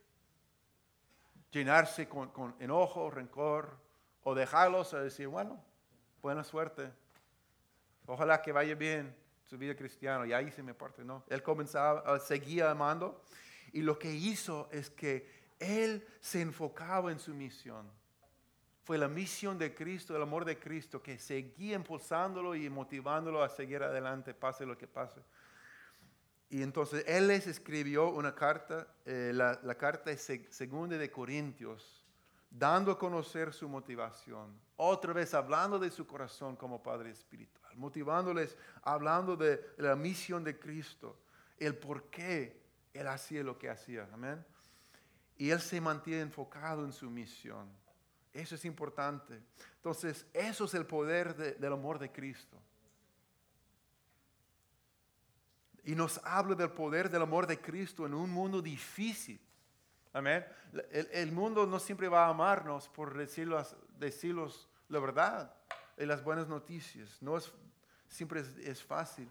[1.54, 3.78] llenarse con, enojo, rencor,
[4.24, 5.62] o dejarlos a decir, bueno,
[6.20, 6.90] buena suerte,
[8.06, 9.14] ojalá que vaya bien
[9.44, 11.24] su vida cristiana, y ahí se me parte, ¿no?
[11.28, 13.22] Él comenzaba, seguía amando,
[13.72, 17.88] y lo que hizo es que él se enfocaba en su misión.
[18.82, 23.48] Fue la misión de Cristo, el amor de Cristo, que seguía impulsándolo y motivándolo a
[23.48, 25.20] seguir adelante, pase lo que pase.
[26.54, 32.06] Y entonces Él les escribió una carta, eh, la, carta segunda de Corintios,
[32.48, 34.56] dando a conocer su motivación.
[34.76, 40.56] Otra vez hablando de su corazón como Padre Espiritual, motivándoles, hablando de la misión de
[40.56, 41.18] Cristo,
[41.58, 42.62] el por qué
[42.92, 44.08] Él hacía lo que hacía.
[44.12, 44.46] Amén.
[45.36, 47.68] Y Él se mantiene enfocado en su misión.
[48.32, 49.42] Eso es importante.
[49.74, 52.62] Entonces, eso es el poder del amor de Cristo.
[55.84, 59.40] Y nos habla del poder del amor de Cristo en un mundo difícil.
[60.12, 60.44] Amén.
[60.90, 65.52] El, mundo no siempre va a amarnos por decirlos, decirlos la verdad
[65.98, 67.20] y las buenas noticias.
[67.20, 67.52] No es,
[68.08, 69.28] siempre es, fácil.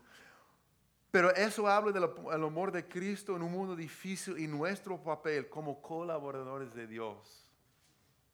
[1.09, 5.81] Pero eso habla del amor de Cristo en un mundo difícil y nuestro papel como
[5.81, 7.49] colaboradores de Dios.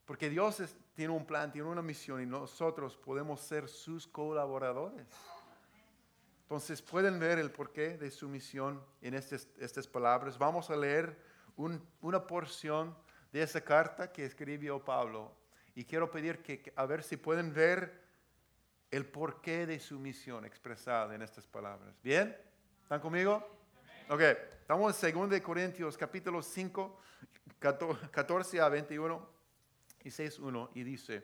[0.06, 0.62] Porque Dios
[0.96, 5.08] tiene un plan, tiene una misión y nosotros podemos ser sus colaboradores.
[6.50, 10.36] Entonces pueden ver el porqué de su misión en estas, estas palabras.
[10.36, 11.16] Vamos a leer
[12.02, 12.98] una porción
[13.32, 15.32] de esa carta que escribió Pablo.
[15.76, 18.02] Y quiero pedir que, a ver si pueden ver
[18.90, 22.02] el porqué de su misión expresada en estas palabras.
[22.02, 22.36] ¿Bien?
[22.82, 23.48] ¿Están conmigo?
[24.10, 27.00] Ok, estamos en 2 Corintios capítulo 5,
[27.60, 29.30] 14 a 21
[30.04, 31.24] y 6.1 y dice,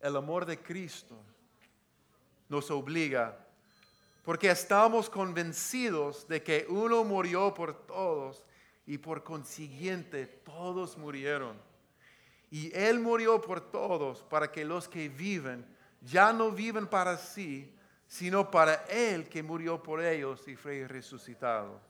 [0.00, 1.22] el amor de Cristo
[2.48, 3.44] nos obliga,
[4.28, 8.44] porque estamos convencidos de que uno murió por todos
[8.84, 11.58] y por consiguiente todos murieron.
[12.50, 15.64] Y Él murió por todos para que los que viven
[16.02, 17.74] ya no viven para sí,
[18.06, 21.80] sino para Él que murió por ellos y fue resucitado.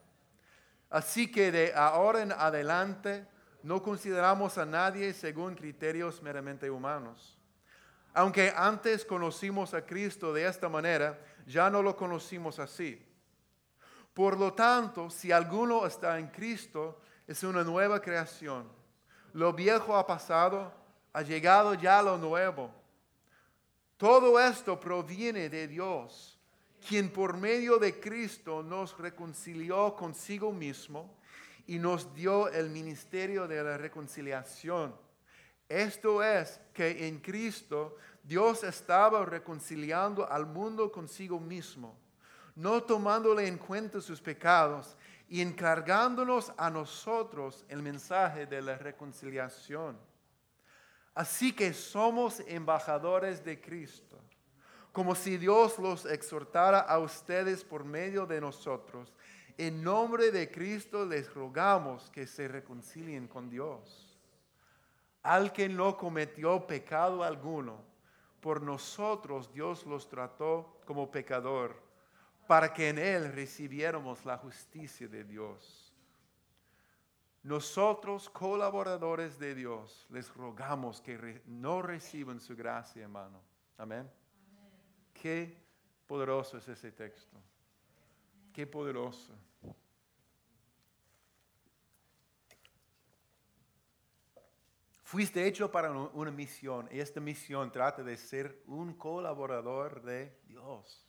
[0.89, 3.27] Así que de ahora en adelante,
[3.63, 7.37] no consideramos a nadie según criterios meramente humanos.
[8.13, 13.05] Aunque antes conocimos a Cristo de esta manera, ya no lo conocimos así.
[14.13, 18.67] Por lo tanto, si alguno está en Cristo, es una nueva creación.
[19.33, 20.73] Lo viejo ha pasado,
[21.13, 22.71] ha llegado ya lo nuevo.
[23.97, 26.39] Todo esto proviene de Dios,
[26.87, 31.17] quien por medio de Cristo nos reconcilió consigo mismo
[31.67, 34.95] y nos dio el ministerio de la reconciliación.
[35.67, 37.97] Esto es que en Cristo
[38.29, 41.97] Dios estaba reconciliando al mundo consigo mismo,
[42.55, 44.95] no tomándole en cuenta sus pecados
[45.27, 49.97] y encargándonos a nosotros el mensaje de la reconciliación.
[51.15, 54.19] Así que somos embajadores de Cristo,
[54.91, 59.11] como si Dios los exhortara a ustedes por medio de nosotros
[59.57, 64.15] en nombre de Cristo les rogamos que se reconcilien con Dios.
[65.23, 67.88] Al que no cometió pecado alguno,
[68.41, 71.75] por nosotros Dios los trató como pecador,
[72.47, 75.93] para que en él recibiéramos la justicia de Dios.
[77.43, 83.41] Nosotros, colaboradores de Dios, les rogamos que no reciban su gracia, hermano.
[83.77, 84.09] Amén.
[85.13, 85.57] Qué
[86.05, 87.37] poderoso es ese texto.
[88.51, 89.33] Qué poderoso.
[95.09, 101.03] Fuiste hecho para una misión y esta misión trata de ser un colaborador de Dios.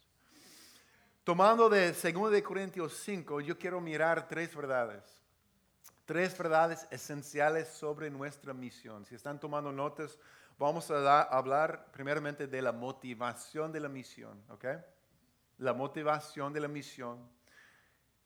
[1.23, 5.05] Tomando de 2 de Corintios 5, yo quiero mirar tres verdades.
[6.07, 9.05] Tres verdades esenciales sobre nuestra misión.
[9.05, 10.19] Si están tomando notas,
[10.59, 14.65] vamos a hablar primeramente de la motivación de la misión, ¿ok?
[15.59, 17.19] La motivación de la misión.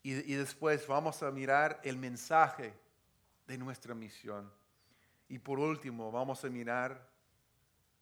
[0.05, 2.72] Y, y después vamos a mirar el mensaje
[3.49, 4.49] de nuestra misión.
[5.29, 7.09] Y por último, vamos a mirar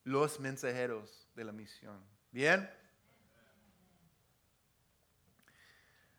[0.04, 2.02] los mensajeros de la misión.
[2.30, 2.68] ¿Bien?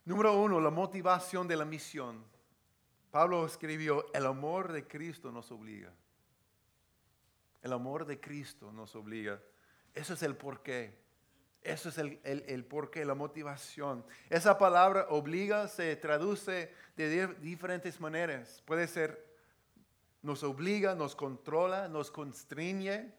[0.05, 2.23] Número uno, la motivación de la misión.
[3.11, 5.93] Pablo escribió, el amor de Cristo nos obliga.
[7.61, 9.39] El amor de Cristo nos obliga.
[9.93, 11.01] Eso es el porqué.
[11.61, 14.05] Eso es el, el, el porqué, la motivación.
[14.29, 18.61] Esa palabra obliga se traduce de diferentes maneras.
[18.65, 19.32] Puede ser,
[20.23, 23.13] nos obliga, nos controla, nos constriñe,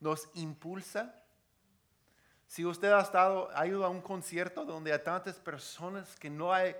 [0.00, 1.14] nos impulsa.
[2.46, 6.52] Si usted ha estado, ha ido a un concierto donde hay tantas personas que no
[6.52, 6.74] hay,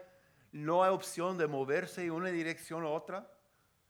[0.52, 3.30] no hay opción de moverse en una dirección u otra,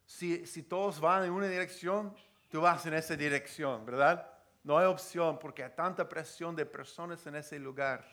[0.05, 2.14] si, si todos van en una dirección,
[2.49, 4.30] tú vas en esa dirección, ¿verdad?
[4.64, 8.05] No hay opción porque hay tanta presión de personas en ese lugar.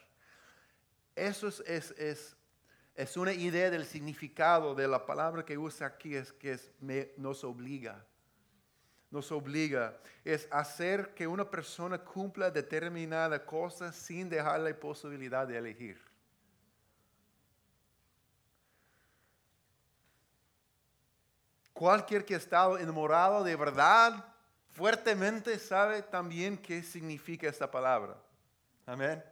[1.15, 2.37] Eso es, es, es,
[2.95, 6.57] es una idea del significado de la palabra que usa aquí, es que
[7.17, 8.05] nos obliga
[9.15, 15.57] nos obliga es hacer que una persona cumpla determinada cosa sin dejar la posibilidad de
[15.57, 15.97] elegir.
[21.71, 24.25] Cualquier que ha estado enamorado de verdad,
[24.69, 28.17] fuertemente sabe también qué significa esta palabra.
[28.85, 29.23] Amén.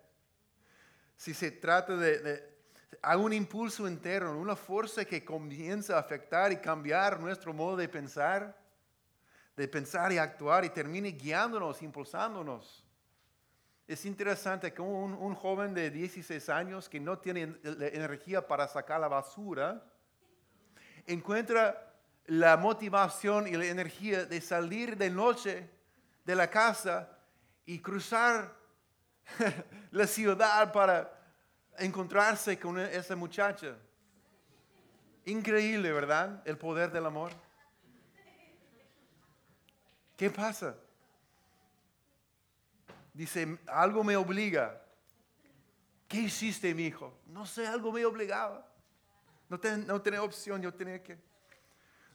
[1.18, 2.53] Si se trata de
[3.02, 7.88] hay un impulso interno, una fuerza que comienza a afectar y cambiar nuestro modo de
[7.88, 8.58] pensar,
[9.56, 12.86] de pensar y actuar y termine guiándonos, impulsándonos.
[13.88, 19.00] Es interesante que un, un, joven de 16 años que no tiene energía para sacar
[19.00, 19.84] la basura,
[21.06, 21.94] encuentra
[22.26, 25.70] la motivación y la energía de salir de noche
[26.24, 27.10] de la casa
[27.66, 28.56] y cruzar
[29.92, 31.23] la ciudad para
[31.78, 33.76] encontrarse con esa muchacha.
[35.26, 36.42] Increíble, ¿verdad?
[36.46, 37.32] El poder del amor.
[40.18, 40.76] ¿Qué pasa?
[43.14, 44.82] Dice, algo me obliga.
[46.08, 47.18] ¿Qué hiciste, mi hijo?
[47.26, 48.68] No sé, algo me obligaba.
[49.50, 51.18] No, no tenía opción, yo tenía que.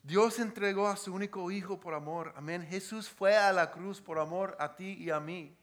[0.03, 2.33] Dios entregó a su único hijo por amor.
[2.37, 2.67] Amén.
[2.67, 5.58] Jesús fue a la cruz por amor a ti y a mí.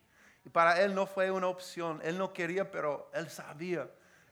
[0.45, 1.99] Y para él no fue una opción.
[2.03, 3.89] Él no quería, pero él sabía.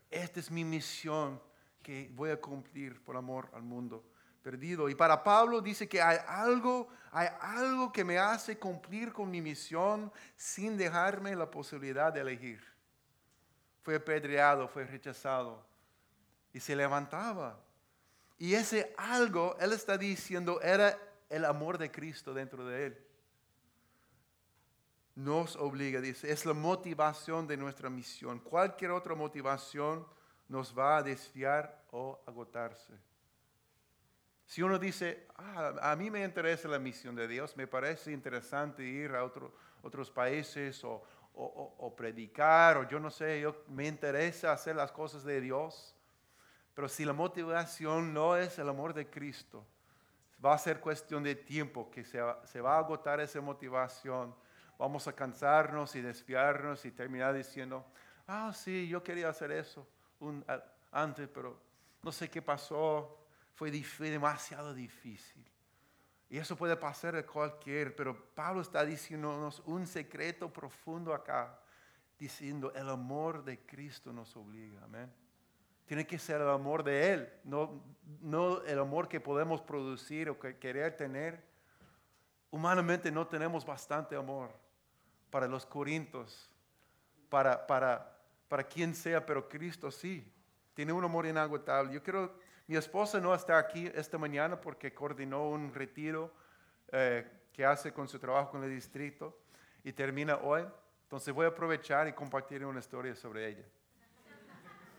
[0.09, 1.41] Esta es mi misión
[1.82, 4.05] que voy a cumplir por amor al mundo
[4.43, 4.89] perdido.
[4.89, 9.41] Y para Pablo dice que hay algo, hay algo que me hace cumplir con mi
[9.41, 12.61] misión sin dejarme la posibilidad de elegir.
[13.82, 15.66] Fue apedreado, fue rechazado
[16.53, 17.59] y se levantaba.
[18.38, 20.97] Y ese algo, él está diciendo, era
[21.30, 23.03] el amor de Cristo dentro de él.
[25.16, 28.39] Nos obliga, dice, es la motivación de nuestra misión.
[28.39, 30.05] Cualquier otra motivación
[30.47, 32.93] nos va a desviar o agotarse.
[34.45, 38.84] Si uno dice, ah, a mí me interesa la misión de Dios, me parece interesante
[38.84, 41.03] ir a otros países o,
[41.36, 45.95] o, predicar, o yo no sé, yo, me interesa hacer las cosas de Dios,
[46.74, 49.66] pero si la motivación no es el amor de Cristo,
[50.43, 54.36] va a ser cuestión de tiempo que se, se va a agotar esa motivación.
[54.78, 57.86] Vamos a cansarnos y desviarnos y terminar diciendo,
[58.28, 59.88] ah, sí, yo quería hacer eso
[60.91, 61.59] antes, pero
[62.01, 63.17] no sé qué pasó,
[63.55, 65.45] fue, demasiado difícil.
[66.30, 71.59] Y eso puede pasar a cualquier, pero Pablo está diciéndonos un secreto profundo acá,
[72.17, 75.11] diciendo, el amor de Cristo nos obliga, amén.
[75.86, 77.84] Tiene que ser el amor de Él, no,
[78.21, 81.43] no el amor que podemos producir o que querer tener.
[82.49, 84.62] Humanamente no tenemos bastante amor
[85.34, 86.47] para los corintios,
[87.27, 88.15] para, para,
[88.47, 90.31] para quien sea, pero Cristo sí.
[90.75, 91.91] Tiene un amor inagotable.
[91.91, 92.36] Yo quiero
[92.67, 96.31] mi esposa no está aquí esta mañana porque coordinó un retiro
[96.91, 99.41] eh, que hace con su trabajo con el distrito
[99.84, 100.63] y termina hoy.
[101.01, 103.65] Entonces voy a aprovechar y compartir una historia sobre ella.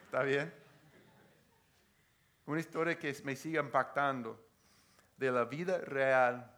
[0.07, 0.53] ¿Está bien?
[2.47, 4.45] Una historia que me sigue impactando
[5.17, 6.53] de la vida real.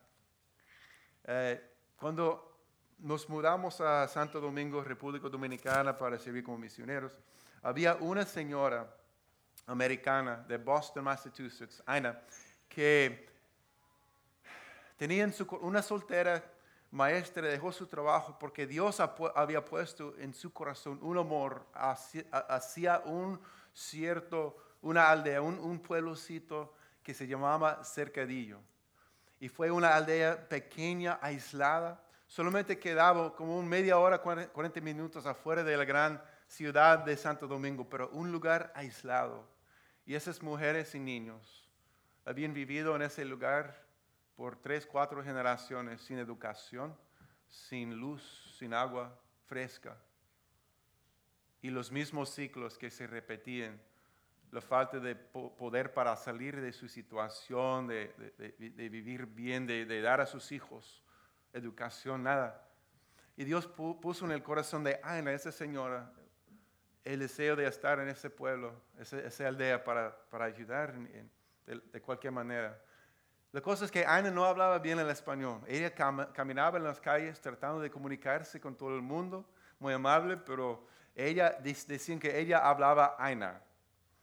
[1.24, 1.62] Eh,
[1.97, 2.56] cuando
[2.99, 7.13] nos mudamos a Santo Domingo, República Dominicana, para servir como misioneros,
[7.63, 8.89] había una señora
[9.67, 12.21] americana de Boston, Massachusetts, Aina,
[12.69, 13.29] que
[14.97, 15.29] tenía
[15.61, 16.43] una soltera
[16.91, 19.01] maestra, dejó su trabajo porque Dios
[19.35, 23.41] había puesto en su corazón un amor hacia, un
[23.75, 26.73] cierto, una aldea, un, un pueblocito
[27.03, 28.61] que se llamaba Cercadillo.
[29.39, 32.03] Y fue una aldea pequeña, aislada.
[32.27, 37.89] Solamente quedaba como media hora, 40 minutos afuera de la gran ciudad de Santo Domingo,
[37.89, 39.49] pero un lugar aislado.
[40.05, 41.68] Y esas mujeres y niños
[42.24, 43.85] habían vivido en ese lugar
[44.37, 46.97] por tres, cuatro generaciones sin educación,
[47.49, 49.97] sin luz, sin agua fresca.
[51.62, 53.81] Y los mismos ciclos que se repetían
[54.51, 58.12] la falta de poder para salir de su situación, de,
[58.91, 61.03] vivir bien, de, dar a sus hijos
[61.57, 62.63] educación, nada.
[63.37, 66.13] Y Dios puso en el corazón de Ana, esa señora,
[67.05, 70.95] el deseo de estar en ese pueblo, esa, aldea, para, ayudar
[71.67, 72.81] de, cualquier manera.
[73.53, 75.61] La cosa es que Ana no hablaba bien el español.
[75.67, 79.49] Ella caminaba en las calles tratando de comunicarse con todo el mundo,
[79.79, 83.63] muy amable, pero ella decían que ella hablaba Aina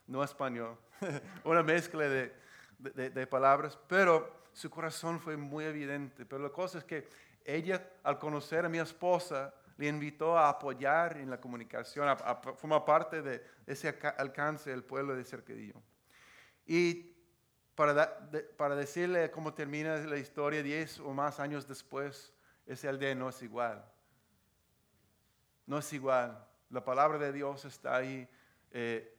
[0.08, 0.78] no español,
[1.44, 6.26] una mezcla de, palabras, pero su corazón fue muy evidente.
[6.26, 7.08] Pero la cosa es que
[7.44, 12.86] ella, al conocer a mi esposa, le invitó a apoyar en la comunicación, a, formar
[12.86, 15.82] parte de ese alcance del pueblo de Cercadillo.
[16.66, 17.16] Y
[17.76, 22.32] para, para decirle cómo termina la historia, diez o más años después,
[22.66, 23.84] ese aldea no es igual.
[25.66, 26.46] No es igual.
[26.70, 28.28] La palabra de Dios está ahí.
[28.72, 29.13] Eh,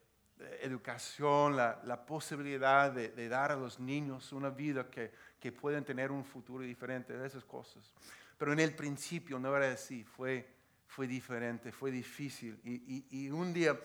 [0.60, 6.24] educación, la, posibilidad de, dar a los niños una vida que, que pueden tener un
[6.24, 7.92] futuro diferente, esas cosas.
[8.38, 10.46] Pero en el principio no era así, fue,
[10.86, 12.60] fue diferente, fue difícil.
[12.64, 13.78] Y, y, un día,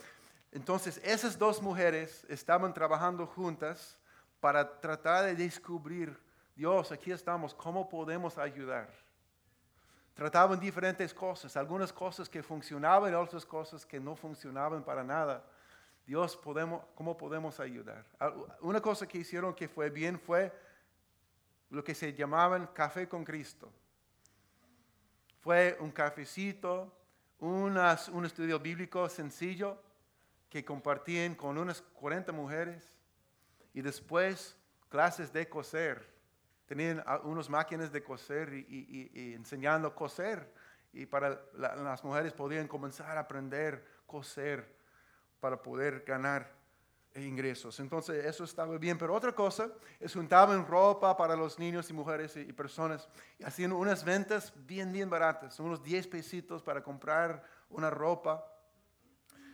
[0.52, 3.98] entonces esas dos mujeres estaban trabajando juntas
[4.40, 6.18] para tratar de descubrir,
[6.56, 8.90] Dios, aquí estamos, ¿cómo podemos ayudar?
[10.14, 15.44] Trataban diferentes cosas, algunas cosas que funcionaban y otras cosas que no funcionaban para nada.
[16.10, 18.04] Dios, podemos, ¿cómo podemos ayudar?
[18.62, 20.52] Una cosa que hicieron que fue bien fue
[21.70, 23.72] lo que se llamaban café con Cristo.
[25.40, 26.92] Fue un cafecito,
[27.38, 29.80] un estudio bíblico sencillo
[30.50, 32.98] que compartían con unas 40 mujeres
[33.76, 34.58] y después
[34.90, 36.12] clases de coser.
[36.66, 40.52] Tenían unas máquinas de coser y, enseñando a coser
[40.92, 44.79] y para las mujeres podían comenzar a aprender a coser
[45.40, 46.60] para poder ganar
[47.16, 47.80] ingresos.
[47.80, 49.70] Entonces eso estaba bien, pero otra cosa
[50.00, 54.92] es juntaban ropa para los niños y mujeres y, personas y hacían unas ventas bien,
[54.92, 58.46] bien baratas, unos 10 pesitos para comprar una ropa.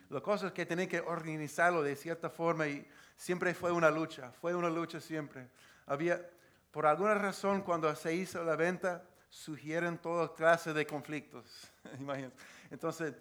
[0.10, 4.32] La cosa es que tenían que organizarlo de cierta forma y siempre fue una lucha,
[4.34, 5.50] fue una lucha siempre.
[5.88, 6.30] Había,
[6.72, 11.72] por alguna razón, cuando se hizo la venta, sugieren toda clase de conflictos.
[12.70, 13.16] Entonces,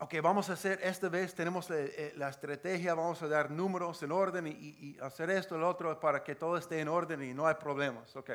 [0.00, 4.02] ok, vamos a hacer, esta vez tenemos eh, eh, la, estrategia, vamos a dar números
[4.02, 7.46] en orden y, hacer esto, lo otro, para que todo esté en orden y no
[7.46, 8.30] hay problemas, ok.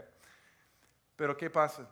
[1.15, 1.87] Pero ¿qué pasa?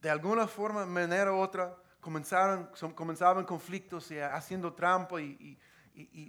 [0.00, 5.58] De alguna forma, manera u otra, comenzaron, comenzaban conflictos y haciendo trampa y,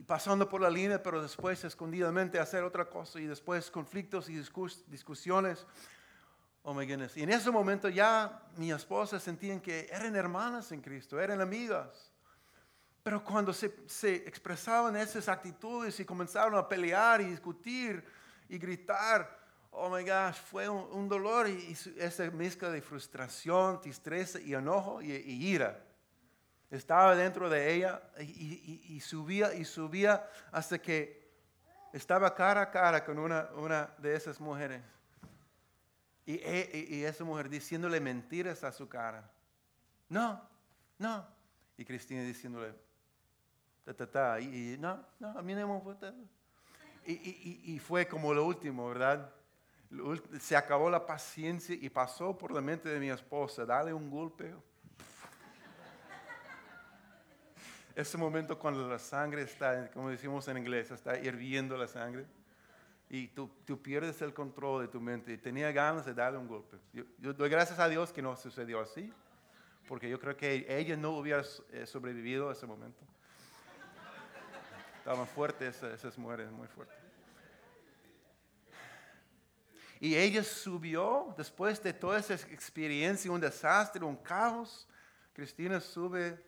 [0.06, 4.36] pasando por la línea, pero después escondidamente hacer otra cosa y después conflictos y
[4.88, 5.66] discusiones.
[6.66, 7.18] Oh my goodness.
[7.18, 12.10] Y en ese momento ya mi esposa sentían que eran hermanas en Cristo, eran amigas.
[13.04, 18.02] Pero cuando se, se, expresaban esas actitudes y comenzaron a pelear y discutir
[18.48, 19.38] y gritar,
[19.72, 25.12] oh my gosh, fue un, dolor y, esa mezcla de frustración, tristeza y enojo y,
[25.12, 25.84] ira.
[26.72, 31.30] Estaba dentro de ella y, y, subía y subía hasta que
[31.92, 34.82] estaba cara a cara con una, una de esas mujeres.
[36.26, 39.30] E, y, esa mujer diciéndole mentiras a su cara.
[40.08, 40.42] No,
[40.98, 41.26] no.
[41.78, 42.74] Y Cristina diciéndole,
[43.84, 44.40] ta, ta, ta.
[44.40, 46.14] Y, no, no, a mí no me importa.
[47.06, 49.30] Y, y, fue como lo último, ¿verdad?
[50.40, 54.56] Se acabó la paciencia y pasó por la mente de mi esposa, dale un golpe.
[57.94, 62.26] Ese momento cuando la sangre está, como decimos en inglés, está hirviendo la sangre
[63.16, 63.48] y tú,
[63.80, 65.38] pierdes el control de tu mente.
[65.38, 66.80] Tenía ganas de darle un golpe.
[66.92, 69.14] Yo, doy gracias a Dios que no sucedió así,
[69.88, 73.06] porque yo creo que ella no hubiera eh, sobrevivido a ese momento.
[74.98, 76.98] Estaban fuertes esas mujeres, muy fuertes.
[80.00, 84.88] Y ella subió, después de toda esa experiencia, un desastre, un caos,
[85.34, 86.44] Cristina sube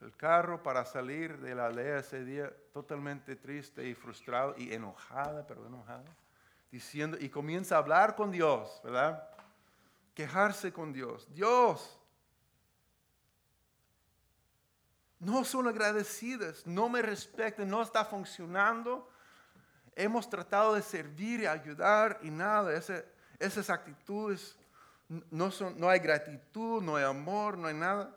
[0.00, 5.46] el carro para salir de la aldea ese día totalmente triste y frustrado y enojada,
[5.46, 6.04] pero enojada,
[6.70, 9.28] diciendo, y comienza a hablar con Dios, ¿verdad?
[10.14, 11.26] Quejarse con Dios.
[11.34, 12.00] Dios,
[15.18, 19.08] no son agradecidas, no me respetan, no está funcionando.
[19.94, 22.72] Hemos tratado de servir y ayudar y nada,
[23.38, 24.56] esas actitudes
[25.30, 28.16] no, son, no hay gratitud, no hay amor, no hay nada.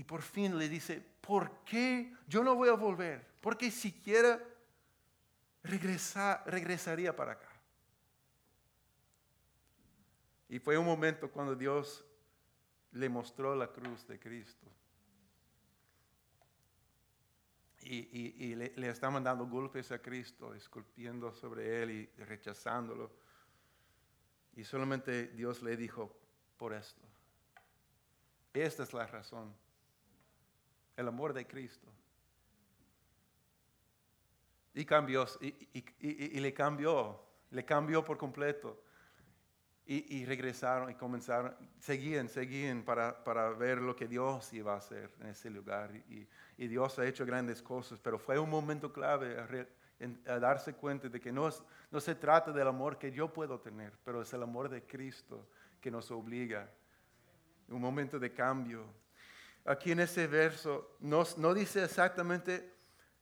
[0.00, 3.22] Y por fin le dice, ¿por qué yo no voy a volver?
[3.38, 4.42] Porque siquiera
[5.62, 7.50] regresar, regresaría para acá.
[10.48, 12.02] Y fue un momento cuando Dios
[12.92, 14.66] le mostró la cruz de Cristo.
[17.82, 23.12] Y, le, le, estaban dando golpes a Cristo, esculpiendo sobre él y rechazándolo.
[24.56, 26.18] Y solamente Dios le dijo,
[26.56, 27.02] por esto.
[28.54, 29.54] Esta es la razón.
[30.96, 31.88] El amor de Cristo.
[34.74, 37.20] Y cambió, y, le cambió,
[37.50, 38.82] le cambió por completo.
[39.86, 45.10] Y, regresaron y comenzaron, seguían, seguían para, para, ver lo que Dios iba a hacer
[45.20, 45.90] en ese lugar.
[46.08, 46.28] Y,
[46.68, 49.36] Dios ha hecho grandes cosas, pero fue un momento clave
[50.28, 51.48] a, darse cuenta de que no,
[51.90, 55.48] no se trata del amor que yo puedo tener, pero es el amor de Cristo
[55.80, 56.70] que nos obliga.
[57.68, 58.84] Un momento de cambio.
[59.70, 62.74] Aquí en ese verso no, dice exactamente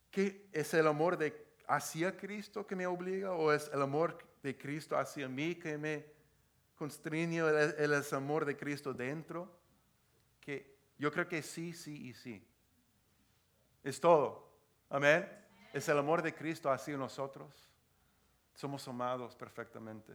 [0.09, 4.57] que es el amor de hacia Cristo que me obliga o es el amor de
[4.57, 6.07] Cristo hacia mí que me
[6.73, 9.47] constriñe, el, el amor de Cristo dentro.
[10.39, 12.43] Que yo creo que sí, sí y sí.
[13.83, 14.51] Es todo.
[14.89, 15.29] Amén.
[15.71, 17.69] Es el amor de Cristo hacia nosotros.
[18.55, 20.13] Somos amados perfectamente.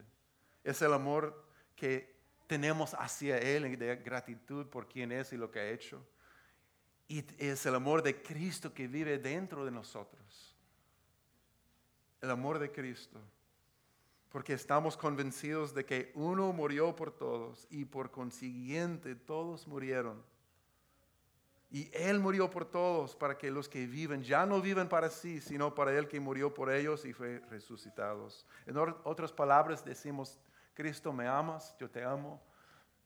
[0.65, 2.13] Es el amor que
[2.49, 6.05] tenemos hacia Él de gratitud por quien es y lo que ha hecho.
[7.09, 10.55] Y es el amor de Cristo que vive dentro de nosotros.
[12.21, 13.21] El amor de Cristo.
[14.31, 20.23] Porque estamos convencidos de que uno murió por todos y por consiguiente todos murieron
[21.75, 25.41] y Él murió por todos para que los que viven ya no viven para sí,
[25.41, 28.47] sino para Él que murió por ellos y fue resucitados.
[28.65, 30.39] En otras palabras decimos,
[30.73, 32.41] Cristo me amas, yo te amo,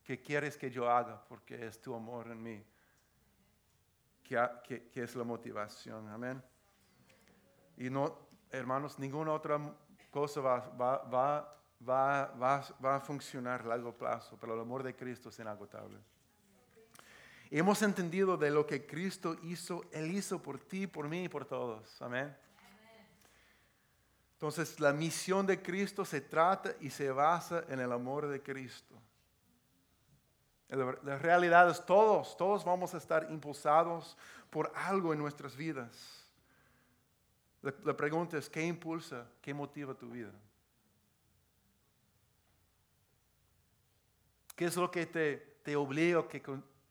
[0.05, 1.19] ¿qué quieres que yo haga?
[1.31, 2.63] Porque es tu amor en mí.
[4.29, 6.43] Que, es la motivación, amén.
[7.79, 8.19] Y no,
[8.51, 9.59] hermanos, ninguna otra
[10.11, 11.51] cosa va, va,
[11.89, 15.99] va, va a funcionar a largo plazo, pero el amor de Cristo es inagotable.
[17.51, 21.47] Hemos entendido de lo que Cristo hizo, Él hizo por ti, por mí y por
[21.47, 22.01] todos.
[22.03, 22.37] Amén.
[24.35, 28.95] Entonces la misión de Cristo se trata y se basa en el amor de Cristo.
[30.69, 34.17] La realidad es todos, todos vamos a estar impulsados
[34.51, 36.27] por algo en nuestras vidas.
[37.63, 40.33] La, pregunta es, ¿qué impulsa, qué motiva tu vida?
[44.55, 46.41] ¿Qué es lo que te, te obliga, que,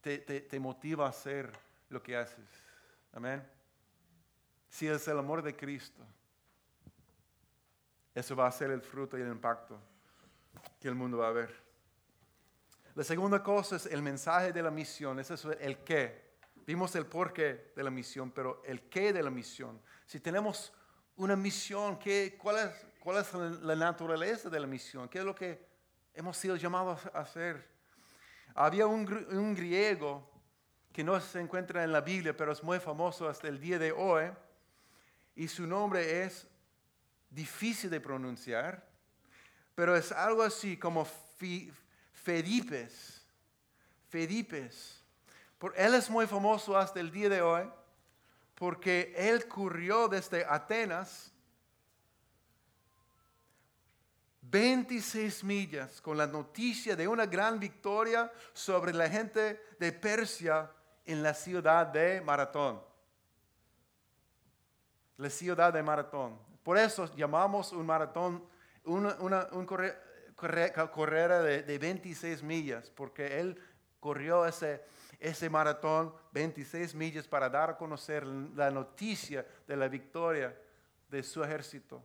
[0.01, 1.51] te, motiva a hacer
[1.89, 2.45] lo que haces.
[3.13, 3.43] Amén.
[4.69, 6.03] Si es el amor de Cristo,
[8.13, 9.79] eso va a ser el fruto y el impacto
[10.79, 11.66] que el mundo va a ver.
[12.97, 16.19] La segunda cosa es el mensaje de la misión, ese es el qué.
[16.65, 19.79] Vimos el porqué de la misión, pero el qué de la misión.
[20.07, 20.73] Si tenemos
[21.15, 23.31] una misión, ¿qué, cuál, es, ¿cuál es
[23.61, 25.07] la naturaleza de la misión?
[25.09, 25.63] ¿Qué es lo que
[26.15, 27.69] hemos sido llamados a hacer?
[28.55, 29.05] Había un,
[29.53, 30.27] griego
[30.91, 33.91] que no se encuentra en la Biblia, pero es muy famoso hasta el día de
[33.91, 34.23] hoy,
[35.35, 36.47] y su nombre es
[37.29, 38.83] difícil de pronunciar,
[39.75, 41.05] pero es algo así como
[42.27, 43.25] Fedipes.
[44.09, 45.01] Fedipes.
[45.77, 47.63] él es muy famoso hasta el día de hoy
[48.53, 51.31] porque él corrió desde Atenas
[54.41, 60.69] 26 millas con la noticia de una gran victoria sobre la gente de Persia
[61.05, 62.83] en la ciudad de Maratón.
[65.15, 66.37] La ciudad de Maratón.
[66.61, 68.43] Por eso llamamos un maratón
[68.83, 69.65] un
[70.37, 73.59] carrera de, de, 26 millas, porque él
[73.99, 74.83] corrió ese,
[75.19, 80.55] ese maratón 26 millas para dar a conocer la noticia de la victoria
[81.09, 82.03] de su ejército.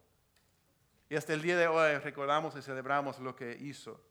[1.09, 4.03] Y hasta el día de hoy recordamos y celebramos lo que hizo.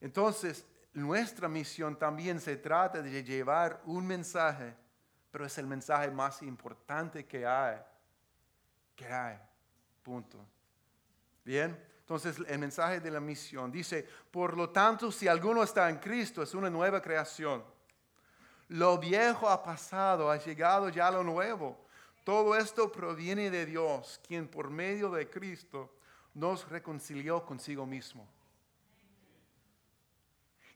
[0.00, 0.64] Entonces,
[0.94, 4.74] nuestra misión también se trata de llevar un mensaje,
[5.30, 7.78] pero es el mensaje más importante que hay.
[8.94, 9.38] Que hay.
[10.02, 10.42] Punto.
[11.44, 11.85] Bien.
[12.06, 16.40] Entonces, el mensaje de la misión dice, por lo tanto, si alguno está en Cristo,
[16.40, 17.64] es una nueva creación.
[18.68, 21.84] Lo viejo ha pasado, ha llegado ya lo nuevo.
[22.22, 25.96] Todo esto proviene de Dios, quien por medio de Cristo
[26.34, 28.24] nos reconcilió consigo mismo.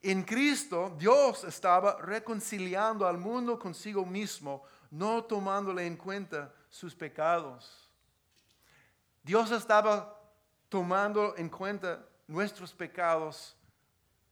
[0.01, 7.89] En Cristo, Dios estaba reconciliando al mundo consigo mismo, no tomándole en cuenta sus pecados.
[9.23, 10.20] Dios estaba
[10.71, 13.57] tomando en cuenta nuestros pecados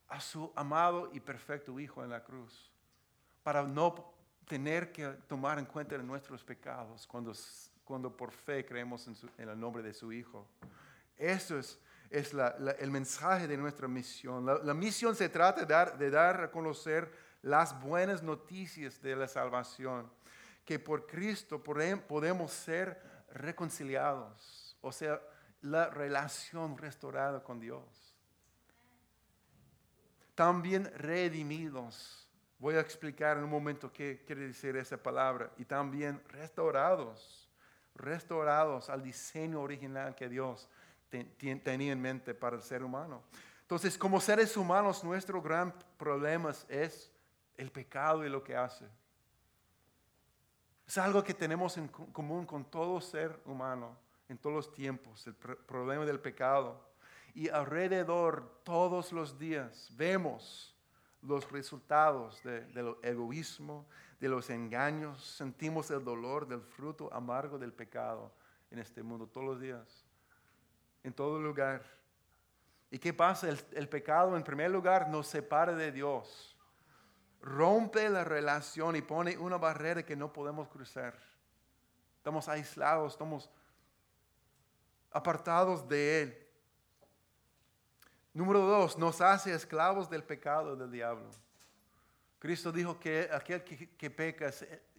[0.07, 2.71] a su amado y perfecto Hijo en la cruz,
[3.43, 4.13] para no
[4.47, 7.33] tener que tomar en cuenta nuestros pecados cuando,
[7.83, 9.05] cuando por fe creemos
[9.37, 10.47] en, el nombre de su Hijo.
[11.17, 11.77] Eso es,
[12.09, 12.33] es
[12.79, 14.45] el mensaje de nuestra misión.
[14.45, 17.11] La, misión se trata de dar, de dar a conocer
[17.41, 20.09] las buenas noticias de la salvación,
[20.63, 22.97] que por Cristo podemos ser
[23.33, 25.19] reconciliados, o sea,
[25.61, 27.83] la relación restaurada con Dios.
[30.35, 32.27] También redimidos.
[32.59, 35.51] Voy a explicar en un momento qué quiere decir esa palabra.
[35.57, 37.49] Y también restaurados,
[37.95, 40.69] restaurados al diseño original que Dios
[41.09, 43.23] tenía en mente para el ser humano.
[43.61, 47.11] Entonces, como seres humanos, nuestro gran problema es
[47.57, 48.85] el pecado y lo que hace.
[50.87, 53.95] Es algo que tenemos en común con todo ser humano
[54.29, 56.79] en todos los tiempos, el problema del pecado.
[57.33, 60.75] Y alrededor todos los días vemos
[61.21, 63.85] los resultados del egoísmo,
[64.19, 68.31] de los engaños, sentimos el dolor del fruto amargo del pecado
[68.69, 70.05] en este mundo todos los días,
[71.03, 71.83] en todo lugar.
[72.91, 73.49] ¿Y qué pasa?
[73.49, 76.57] El, el pecado en primer lugar nos separa de Dios,
[77.41, 81.17] rompe la relación y pone una barrera que no podemos cruzar.
[82.17, 83.49] Estamos aislados, estamos
[85.11, 86.47] apartados de Él.
[88.33, 91.29] Número dos, nos hace esclavos del pecado del diablo.
[92.37, 94.51] Cristo dijo que aquel que, peca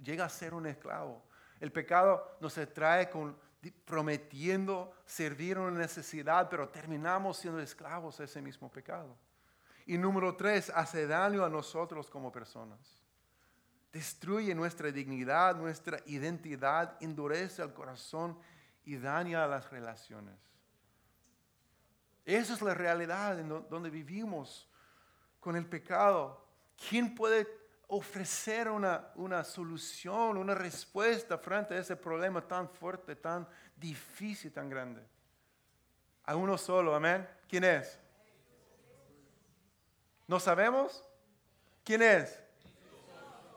[0.03, 1.23] llega a ser un esclavo.
[1.59, 3.37] El pecado nos trae con,
[3.85, 9.17] prometiendo servir una necesidad, pero terminamos siendo esclavos de ese mismo pecado.
[9.87, 13.03] Y número tres, hace daño a nosotros como personas.
[13.93, 18.39] Destruye nuestra dignidad, nuestra identidad, endurece el corazón
[18.91, 20.35] y daña las relaciones.
[22.25, 24.69] Esa es la realidad en donde vivimos
[25.39, 26.45] con el pecado.
[26.89, 27.47] ¿Quién puede
[27.87, 34.69] ofrecer una, una solución, una respuesta frente a ese problema tan fuerte, tan difícil, tan
[34.69, 35.07] grande?
[36.25, 37.29] A uno solo, amén.
[37.49, 37.97] ¿Quién es?
[40.27, 41.05] ¿No sabemos?
[41.85, 42.43] ¿Quién es?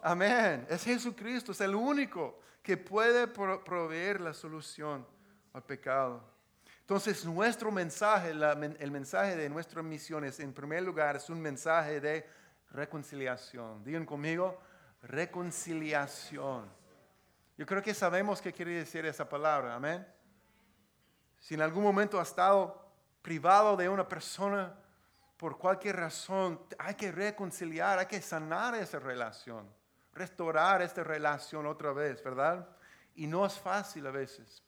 [0.04, 0.68] Amén.
[0.70, 5.12] Es Jesucristo, es el único que puede proveer la solución
[5.54, 6.22] al pecado.
[6.82, 12.02] Entonces, nuestro mensaje, el mensaje de nuestra misión es, en primer lugar, es un mensaje
[12.02, 12.28] de
[12.72, 13.84] reconciliación.
[13.84, 14.60] Digan conmigo,
[15.04, 16.70] reconciliación.
[17.58, 20.06] Yo creo que sabemos qué quiere decir esa palabra, amén.
[21.40, 22.84] Si en algún momento ha estado
[23.22, 24.74] privado de una persona
[25.38, 29.70] por cualquier razón, hay que reconciliar, hay que sanar esa relación,
[30.14, 32.68] restaurar esta relación otra vez, ¿verdad?
[33.16, 34.64] Y no es fácil a veces,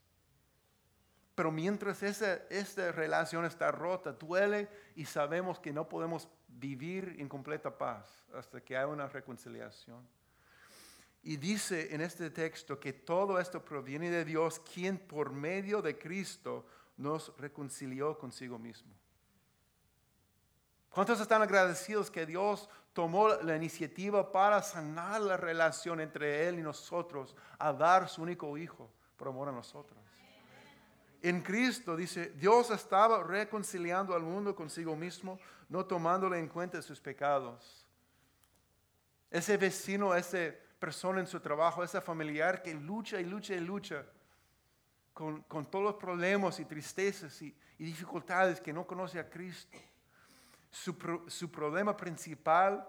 [1.36, 7.28] pero mientras esa, esta relación está rota, duele y sabemos que no podemos vivir en
[7.28, 10.08] completa paz hasta que haya una reconciliación.
[11.24, 15.98] Y dice en este texto que todo esto proviene de Dios, quien por medio de
[15.98, 16.66] Cristo
[16.98, 18.94] nos reconcilió consigo mismo.
[20.90, 26.62] ¿Cuántos están agradecidos que Dios tomó la iniciativa para sanar la relación entre Él y
[26.62, 30.05] nosotros, a dar su único Hijo por amor a nosotros?
[31.26, 37.02] En Cristo, dice, Dios estaba reconciliando al mundo consigo mismo, no tomándole en cuenta sus
[37.02, 37.84] pecados.
[39.32, 44.06] Ese vecino, esa persona en su trabajo, ese familiar que lucha y lucha y lucha
[45.16, 49.80] con, todos los problemas y tristezas y, dificultades que no conoce a Cristo.
[50.70, 50.96] Su,
[51.26, 52.88] su problema principal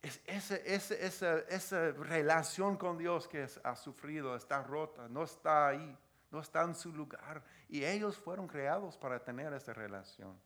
[0.00, 5.98] es esa, esa relación con Dios que ha sufrido, está rota, no está ahí
[6.30, 7.42] no está en su lugar.
[7.68, 10.38] Y ellos fueron creados para tener esa relación.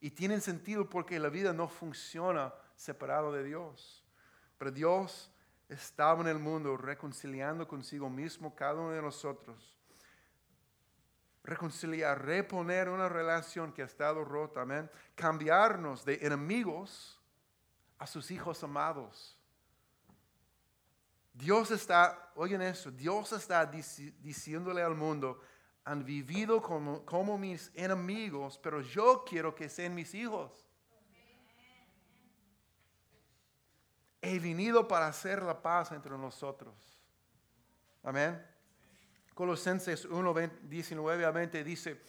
[0.00, 4.04] Y tienen sentido porque la vida no funciona separado de Dios.
[4.58, 5.30] Pero Dios
[5.68, 9.76] estaba en el mundo reconciliando consigo mismo cada uno de nosotros.
[11.42, 14.90] Reconciliar, reponer una relación que ha estado rota, amén.
[15.14, 17.20] Cambiarnos de enemigos
[17.98, 19.38] a sus hijos amados.
[21.36, 25.40] Dios está, oigan eso, Dios está diciéndole al mundo,
[25.84, 30.66] han vivido como, como mis enemigos, pero yo quiero que sean mis hijos.
[34.22, 36.74] He venido para hacer la paz entre nosotros.
[38.02, 38.42] Amén.
[39.34, 42.00] Colosenses 1, 19 a 20 dice,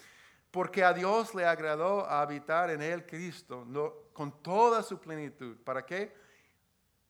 [0.50, 3.68] porque a Dios le agradó habitar en él Cristo
[4.14, 5.58] con toda su plenitud.
[5.66, 6.16] ¿Para qué?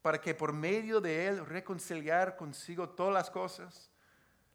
[0.02, 3.89] Para que por medio de él reconciliar consigo todas las cosas,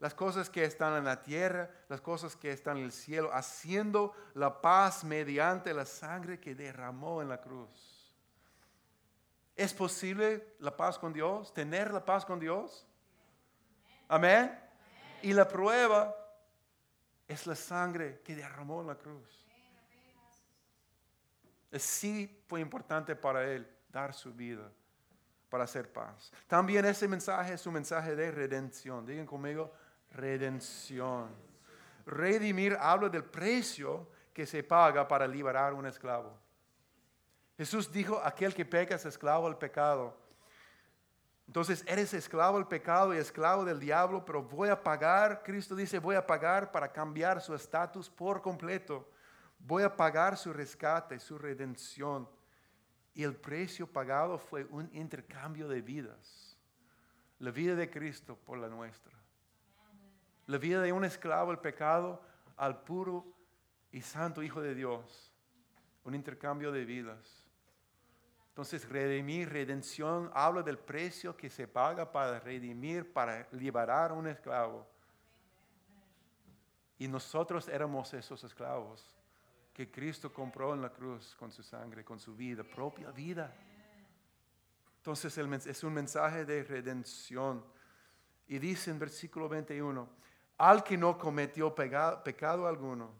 [0.03, 4.13] las cosas que están en la tierra, las cosas que están en el cielo, haciendo
[4.35, 8.13] la paz mediante la sangre que derramó en la cruz.
[9.55, 11.55] ¿Es posible la paz con Dios?
[11.55, 12.85] ¿Tener la paz con Dios?
[14.09, 14.59] Amén.
[15.23, 16.17] Y la prueba
[17.29, 19.47] es la sangre que derramó en la cruz.
[21.79, 24.69] Sí fue importante para él dar su vida
[25.53, 26.33] para hacer paz.
[26.47, 29.05] También ese mensaje es un mensaje de redención.
[29.05, 29.71] Digan conmigo,
[30.11, 31.29] redención.
[32.07, 36.35] Redimir habla del precio que se paga para liberar un esclavo.
[37.59, 40.17] Jesús dijo, aquel que peca es esclavo al pecado.
[41.47, 45.99] Entonces eres esclavo del pecado y esclavo del diablo, pero voy a pagar, Cristo dice,
[45.99, 49.07] voy a pagar para cambiar su estatus por completo.
[49.59, 52.27] Voy a pagar su rescate, su redención.
[53.15, 56.57] Y el precio pagado fue un intercambio de vidas.
[57.39, 59.13] La vida de Cristo por la nuestra.
[60.47, 62.23] La vida de un esclavo del pecado
[62.57, 63.27] al puro
[63.91, 65.33] y santo Hijo de Dios.
[66.05, 67.47] Un intercambio de vidas.
[68.49, 74.27] Entonces, redimir, redención, habla del precio que se paga para redimir, para liberar a un
[74.27, 74.87] esclavo.
[76.99, 79.22] Y nosotros éramos esos esclavos
[79.73, 83.55] que Cristo compró en la cruz con su sangre, con su vida, propia vida.
[84.99, 87.65] Entonces es un mensaje de redención.
[88.47, 90.09] Y dice en versículo 21,
[90.59, 93.11] al que no cometió pecado alguno,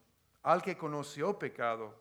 [0.43, 1.99] al que conoció pecado,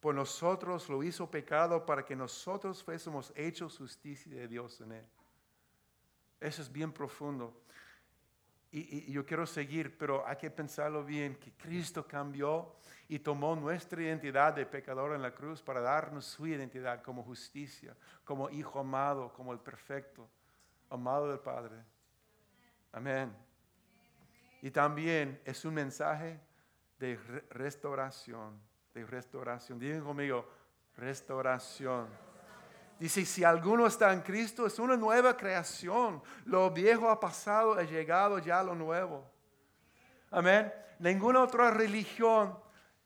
[0.00, 5.06] por nosotros lo hizo pecado para que nosotros fuésemos hechos justicia de Dios en él.
[6.40, 7.54] Eso es bien profundo.
[8.72, 12.76] Y, yo quiero seguir, pero hay que pensarlo bien, que Cristo cambió
[13.08, 17.96] y tomó nuestra identidad de pecador en la cruz para darnos su identidad como justicia,
[18.24, 20.28] como hijo amado, como el perfecto,
[20.88, 21.76] amado del Padre.
[22.92, 23.34] Amén.
[24.62, 26.38] Y también es un mensaje
[26.98, 27.16] de
[27.50, 29.78] restauración de restauración.
[29.78, 30.48] Digan conmigo,
[30.96, 32.08] restauración.
[33.00, 36.22] Dice, si alguno está en Cristo, es una nueva creación.
[36.44, 39.24] Lo viejo ha pasado, ha llegado ya lo nuevo.
[40.30, 40.70] Amén.
[40.98, 42.54] Ninguna otra religión,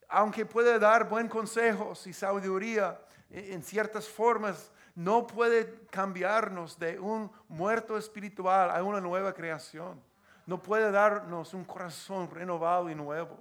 [0.08, 7.30] aunque puede dar buen consejos y sabiduría en ciertas formas, no puede cambiarnos de un
[7.46, 10.02] muerto espiritual a una nueva creación.
[10.44, 13.38] No puede darnos un corazón renovado y nuevo.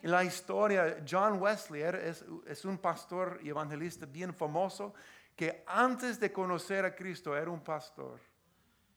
[0.00, 4.94] En la historia, John Wesley es, un pastor y evangelista bien famoso
[5.40, 8.20] que antes de conocer a Cristo era un pastor.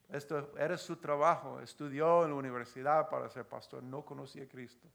[0.10, 1.62] Esto era su trabajo.
[1.62, 3.82] Estudió en la universidad para ser pastor.
[3.82, 4.86] No conocía a Cristo.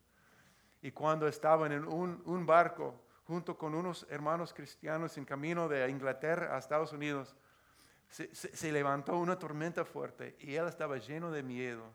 [0.83, 6.55] Y cuando estaban en un, barco junto con unos hermanos cristianos en camino de Inglaterra
[6.55, 7.35] a Estados Unidos,
[8.11, 11.91] se levantó una tormenta fuerte y él estaba lleno de miedo.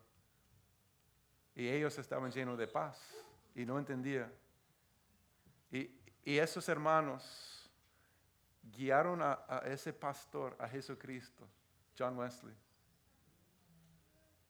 [1.53, 2.99] Y ellos estaban llenos de paz
[3.53, 4.33] y no entendía.
[5.69, 5.91] Y,
[6.25, 7.62] esos hermanos
[8.63, 11.47] guiaron a, ese pastor, a Jesucristo,
[11.97, 12.55] John Wesley.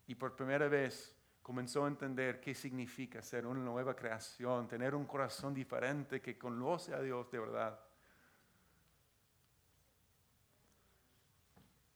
[0.08, 5.06] Y por primera vez comenzó a entender qué significa ser una nueva creación, tener un
[5.06, 7.80] corazón diferente que conoce a Dios de verdad.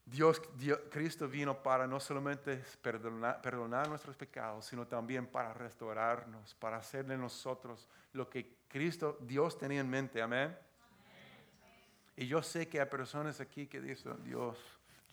[0.06, 0.42] Dios,
[0.90, 7.06] Cristo vino para no solamente perdonar, perdonar, nuestros pecados, sino también para restaurarnos, para hacer
[7.06, 10.22] de nosotros lo que Cristo, Dios tenía en mente.
[10.22, 10.58] Amén.
[12.18, 14.58] Y yo sé que hay personas aquí que dicen, Dios,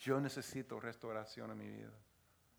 [0.00, 1.92] yo necesito restauración en mi vida.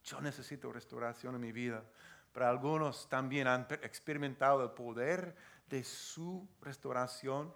[0.04, 1.84] Yo necesito restauración en mi vida.
[2.32, 5.36] Pero algunos también han experimentado el poder
[5.68, 7.52] de su restauración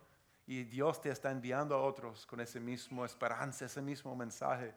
[0.48, 4.74] y Dios te está enviando a otros con esa misma esperanza, ese mismo mensaje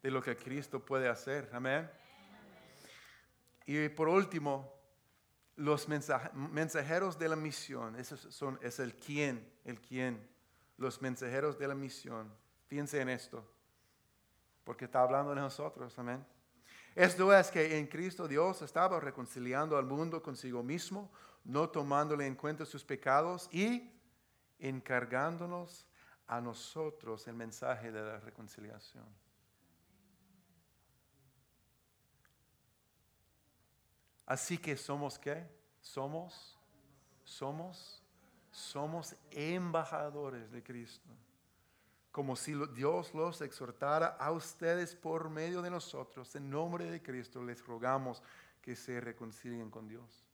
[0.00, 1.50] de lo que Cristo puede hacer.
[1.52, 1.90] Amén.
[3.66, 4.72] Y por último,
[5.56, 10.30] los mensajeros de la misión, esos son, es el quién, el quién,
[10.80, 12.32] los mensajeros de la misión.
[12.66, 13.44] Fíjense en esto,
[14.64, 16.24] porque está hablando de nosotros, amén.
[16.94, 21.12] Esto es que en Cristo Dios estaba reconciliando al mundo consigo mismo,
[21.44, 23.92] no tomándole en cuenta sus pecados y
[24.58, 25.86] encargándonos
[26.26, 29.04] a nosotros el mensaje de la reconciliación.
[34.24, 35.46] Así que somos qué?
[35.80, 36.58] Somos,
[37.24, 37.99] somos,
[38.50, 41.08] somos embajadores de Cristo.
[42.10, 46.34] Como si Dios los exhortara a ustedes por medio de nosotros.
[46.34, 48.22] En nombre de Cristo les rogamos
[48.60, 50.26] que se reconcilien con Dios.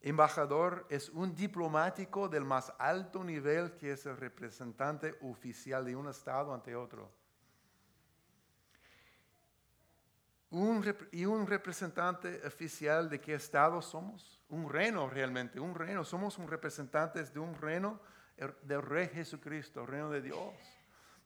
[0.00, 6.08] Embajador es un diplomático del más alto nivel que es el representante oficial de un
[6.08, 7.10] estado ante otro.
[10.50, 14.40] ¿Y un representante oficial de qué estado somos?
[14.48, 16.04] Un reino realmente, un reino.
[16.04, 18.00] Somos un representante de un reino
[18.62, 20.54] del Rey Jesucristo, reino de Dios.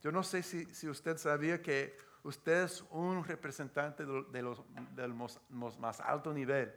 [0.02, 4.62] Yo no sé si, si usted sabía que usted es un representante de los,
[4.94, 6.72] del más alto nivel.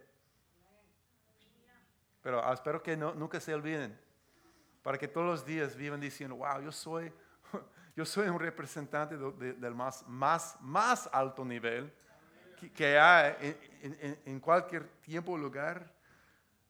[2.21, 3.97] Pero ah, espero que nunca se olviden,
[4.81, 7.11] para que todos los días vivan diciendo, wow, yo soy,
[7.95, 11.93] yo soy un representante del más, más, más alto nivel
[12.71, 13.57] que, hay
[14.25, 15.91] en, cualquier tiempo o lugar.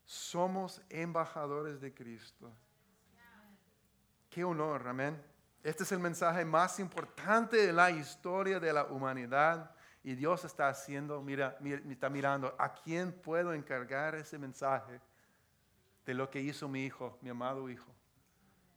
[0.05, 2.51] Somos embajadores de Cristo.
[4.29, 5.21] Qué honor, amén.
[5.63, 9.71] Este es el mensaje más importante de la historia de la humanidad.
[10.03, 14.99] Y Dios está haciendo, mira, mira, está mirando, ¿a quién puedo encargar ese mensaje
[16.05, 17.89] de lo que hizo mi hijo, mi amado hijo?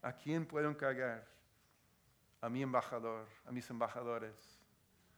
[0.02, 1.26] ¿A quién puedo encargar?
[2.40, 4.60] A mi embajador, a mis embajadores,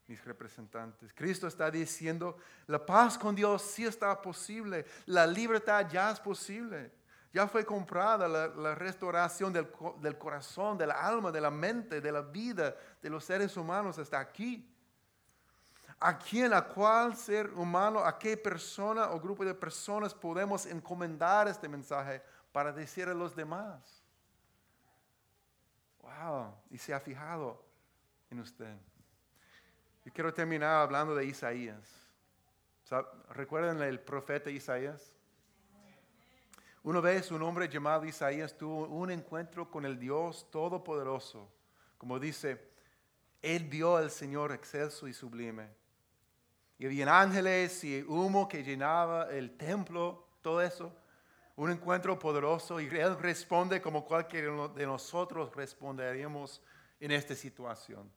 [0.08, 1.12] mis representantes.
[1.12, 6.98] Cristo está diciendo, la paz con Dios sí está posible, la libertad ya es posible.
[7.30, 9.68] Ya fue comprada la, restauración del,
[10.00, 14.18] del, corazón, del alma, de la mente, de la vida de los seres humanos hasta
[14.18, 14.66] aquí.
[16.00, 21.48] ¿A quién, a cuál ser humano, a qué persona o grupo de personas podemos encomendar
[21.48, 24.02] este mensaje para decir a los demás?
[26.00, 27.62] Wow, y se ha fijado
[28.30, 28.74] en usted.
[30.08, 31.86] Y quiero terminar hablando de Isaías.
[33.28, 35.14] ¿Recuerdan el profeta Isaías?
[36.82, 41.52] Una vez un hombre llamado Isaías tuvo un encuentro con el Dios Todopoderoso.
[41.98, 42.70] Como dice,
[43.42, 45.68] él vio al Señor excelso y sublime.
[46.78, 50.90] Y había ángeles y humo que llenaba el templo, todo eso.
[51.54, 56.62] Un encuentro poderoso y él responde como cualquiera de nosotros responderíamos
[56.98, 58.10] en esta situación.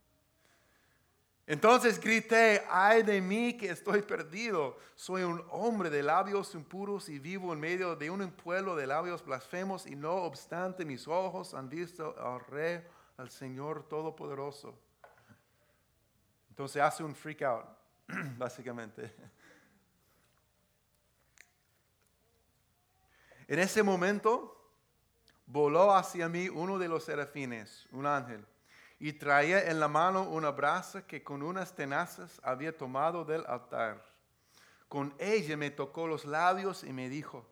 [1.48, 4.78] Entonces grité, ay de mí que estoy perdido.
[4.96, 9.26] Soy un hombre de labios impuros y vivo en medio de un pueblo de labios
[9.26, 12.84] blasfemos y no obstante mis ojos han visto al Rey,
[13.18, 14.78] al Señor Todopoderoso.
[16.50, 17.66] Entonces hace un freak out,
[18.38, 19.14] básicamente.
[23.48, 24.72] En ese momento
[25.48, 28.46] voló hacia mí uno de los serafines, un ángel
[29.04, 34.00] y traía en la mano una brasa que con unas tenazas había tomado del altar.
[34.88, 37.44] Con ella me tocó los labios y me dijo,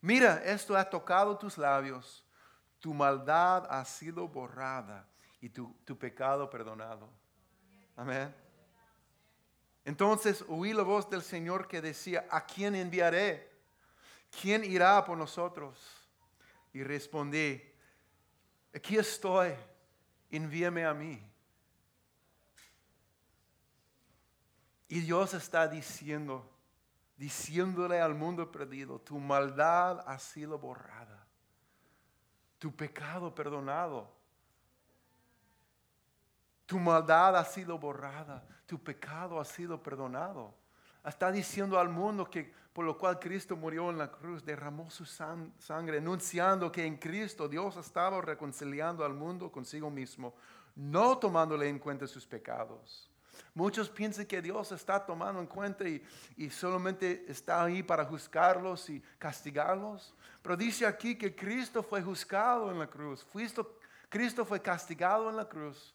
[0.00, 2.24] mira, esto ha tocado tus labios,
[2.80, 5.06] tu maldad ha sido borrada
[5.42, 7.10] y tu, tu pecado perdonado.
[7.94, 8.34] Amén.
[9.84, 13.52] Entonces oí la voz del Señor que decía, ¿a quién enviaré?
[14.40, 15.78] ¿Quién irá por nosotros?
[16.72, 17.62] Y respondí,
[18.72, 19.54] aquí estoy
[20.30, 21.22] envíame a mí.
[24.88, 26.48] Y Dios está diciendo,
[27.16, 31.26] diciéndole al mundo perdido, tu maldad ha sido borrada,
[32.58, 34.14] tu pecado perdonado,
[36.66, 40.54] tu maldad ha sido borrada, tu pecado ha sido perdonado.
[41.06, 45.06] Está diciendo al mundo que por lo cual Cristo murió en la cruz, derramó su
[45.06, 50.34] sangre, anunciando que en Cristo Dios estaba reconciliando al mundo consigo mismo,
[50.74, 53.10] no tomándole en cuenta sus pecados.
[53.54, 59.02] Muchos piensan que Dios está tomando en cuenta y, solamente está ahí para juzgarlos y
[59.18, 60.14] castigarlos.
[60.42, 63.26] Pero dice aquí que Cristo fue juzgado en la cruz.
[64.10, 65.94] Cristo fue castigado en la cruz.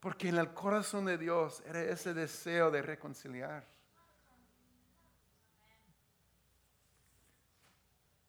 [0.00, 3.71] Porque en el corazón de Dios era ese deseo de reconciliar.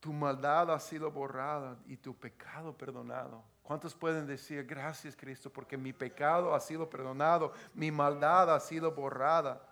[0.03, 3.41] Tu maldad ha sido borrada y tu pecado perdonado.
[3.61, 8.91] ¿Cuántos pueden decir gracias Cristo porque mi pecado ha sido perdonado, mi maldad ha sido
[8.91, 9.65] borrada?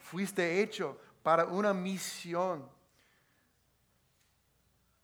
[0.00, 2.66] Fuiste hecho para una misión.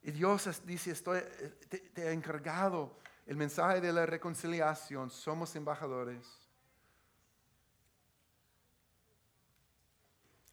[0.03, 1.21] Y Dios dice, estoy,
[1.69, 2.97] te, te he encargado
[3.27, 5.11] el mensaje de la reconciliación.
[5.11, 6.27] Somos embajadores.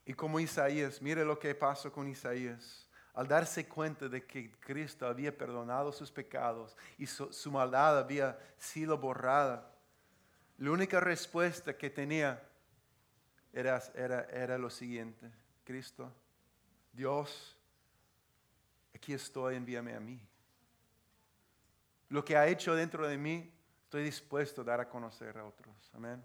[0.04, 2.83] Y como Isaías, mire lo que pasó con Isaías
[3.14, 8.98] al darse cuenta de que Cristo había perdonado sus pecados y su, maldad había sido
[8.98, 9.72] borrada,
[10.58, 12.42] la única respuesta que tenía
[13.52, 15.30] era, era, era lo siguiente,
[15.64, 16.12] Cristo,
[16.92, 17.56] Dios,
[18.96, 20.20] aquí estoy, envíame a mí.
[22.10, 23.52] Lo que ha hecho dentro de mí,
[23.84, 25.76] estoy dispuesto a dar a conocer a otros.
[25.94, 26.24] Amén.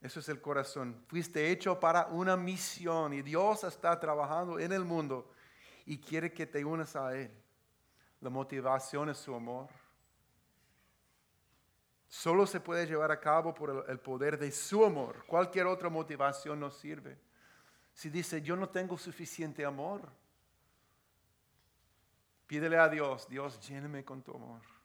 [0.00, 1.04] Eso es el corazón.
[1.08, 5.30] Fuiste hecho para una misión y Dios está trabajando en el mundo
[5.84, 7.30] y quiere que te unas a Él.
[8.20, 9.68] La motivación es su amor.
[12.08, 15.24] Solo se puede llevar a cabo por el poder de su amor.
[15.26, 17.18] Cualquier otra motivación no sirve.
[17.92, 20.08] Si dice, yo no tengo suficiente amor,
[22.46, 24.79] pídele a Dios, Dios, lléneme con tu amor.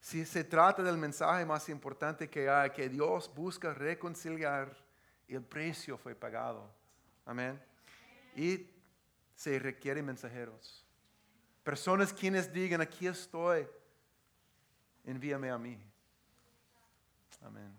[0.00, 4.74] Si se trata del mensaje más importante que hay, que Dios busca reconciliar,
[5.28, 6.72] el precio fue pagado.
[7.26, 7.60] Amén.
[8.34, 8.66] Y
[9.34, 10.84] se requieren mensajeros.
[11.62, 13.66] Personas quienes digan, aquí estoy,
[15.04, 15.78] envíame a mí.
[17.42, 17.72] Amén.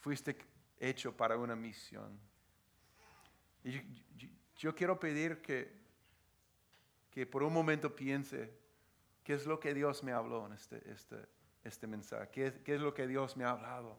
[0.00, 0.38] Fuiste
[0.78, 2.18] hecho para una misión.
[3.64, 3.82] Y
[4.56, 5.72] yo, quiero pedir que,
[7.10, 8.57] que por un momento piense,
[9.28, 11.16] ¿qué es lo que Dios me habló en este, este,
[11.62, 12.30] este mensaje?
[12.30, 13.98] ¿Qué, ¿Qué es lo que Dios me ha hablado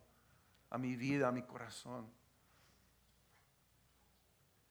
[0.71, 2.11] a mi vida, a mi corazón?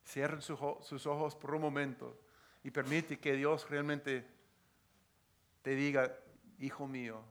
[0.04, 2.20] Cierren sus ojos por un momento
[2.64, 4.26] y permite que Dios realmente
[5.62, 6.12] te diga,
[6.58, 7.22] hijo mío,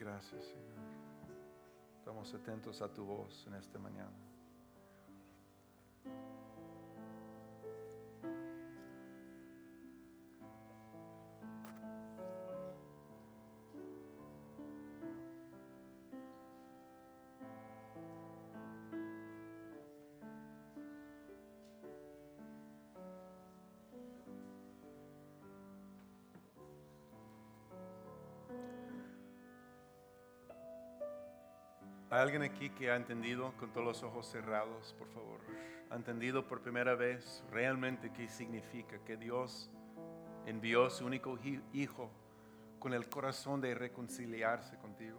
[0.00, 0.63] Gracias.
[2.32, 4.10] Atentos a tu voz en esta mañana.
[32.14, 35.40] ¿Hay alguien aquí que ha entendido con todos los ojos cerrados, por favor?
[35.90, 39.68] ¿Ha entendido por primera vez realmente qué significa que Dios
[40.46, 41.36] envió su único
[41.72, 42.08] hijo
[42.78, 45.18] con el corazón de reconciliarse contigo?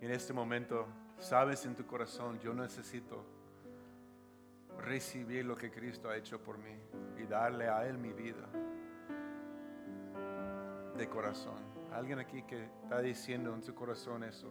[0.00, 0.86] En este momento,
[1.18, 3.26] sabes en tu corazón, yo necesito
[4.78, 6.78] recibir lo que Cristo ha hecho por mí
[7.18, 8.48] y darle a Él mi vida
[10.96, 11.73] de corazón.
[11.94, 14.50] Alguien aquí que está diciendo en su corazón eso.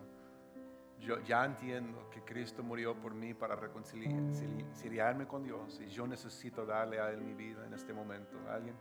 [0.99, 6.65] Yo ya entiendo que Cristo murió por mí para reconciliarme con Dios y yo necesito
[6.65, 8.37] darle a Él mi vida en este momento.
[8.49, 8.75] ¿Alguien?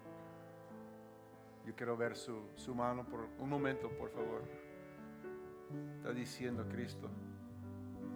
[1.67, 4.43] Yo quiero ver su, mano por un momento, por favor.
[5.97, 7.11] Está diciendo Cristo,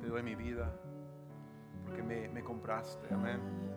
[0.00, 0.72] te doy mi vida
[1.84, 3.12] porque me, me compraste.
[3.12, 3.75] Amén.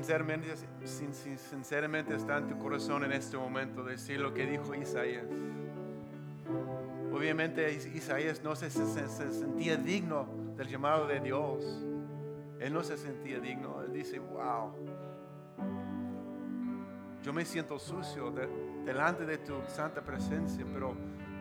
[0.00, 0.48] Sinceramente,
[1.50, 5.26] sinceramente está en tu corazón en este momento decir lo que dijo Isaías.
[7.12, 10.26] Obviamente Isaías no se, sentía digno
[10.56, 11.82] del llamado de Dios.
[12.58, 13.82] Él no se sentía digno.
[13.82, 14.72] Él dice, wow,
[17.22, 18.32] yo me siento sucio
[18.86, 20.94] delante de tu santa presencia, pero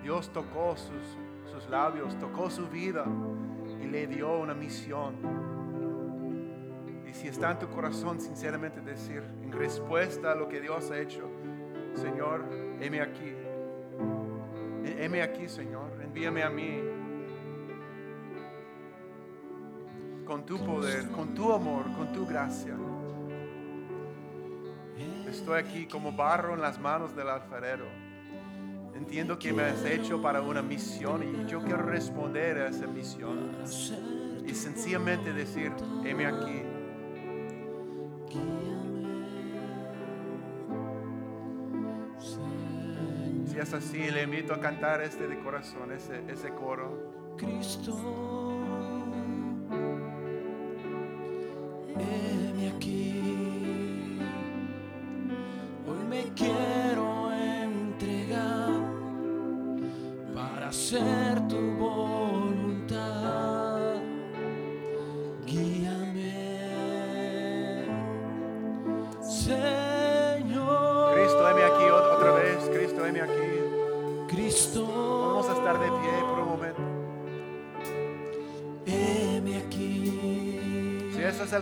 [0.03, 3.05] Dios tocó sus, sus labios, tocó su vida
[3.81, 5.48] y le dio una misión
[7.19, 11.29] si está en tu corazón sinceramente decir, en respuesta a lo que Dios ha hecho,
[11.93, 12.45] Señor,
[12.79, 13.33] heme aquí.
[14.85, 15.99] Heme aquí, Señor.
[16.01, 16.79] Envíame a mí.
[20.25, 22.75] Con tu poder, con tu amor, con tu gracia.
[25.27, 27.85] Estoy aquí como barro en las manos del alfarero.
[28.95, 33.51] Entiendo que me has hecho para una misión y yo quiero responder a esa misión.
[34.45, 35.73] Y sencillamente decir,
[36.05, 36.68] heme aquí.
[43.59, 47.35] Es así, le invito a cantar este de corazón, ese, ese coro.
[47.37, 48.48] Cristo,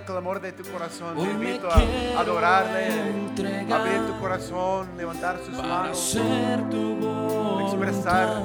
[0.07, 2.88] clamor de tu corazón, te invito a adorarle,
[3.69, 6.17] abrir tu corazón, levantar sus manos,
[7.65, 8.41] expresar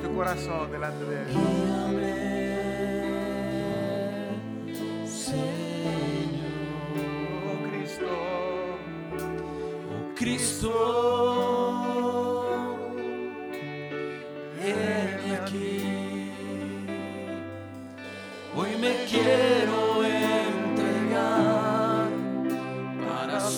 [0.00, 1.77] tu corazón delante de Él.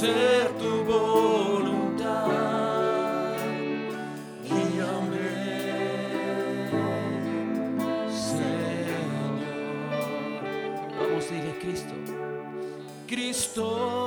[0.01, 2.27] ser tu voluntad.
[4.45, 5.31] y Guíame,
[8.29, 9.35] Señor.
[10.99, 11.95] Vamos a ir a Cristo.
[13.07, 14.00] Cristo.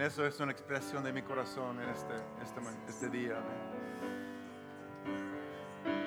[0.00, 3.36] eso es una expresión de mi corazón en este, este, este día.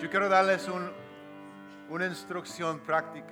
[0.02, 0.68] Yo quiero darles
[1.90, 3.28] una instrucción práctica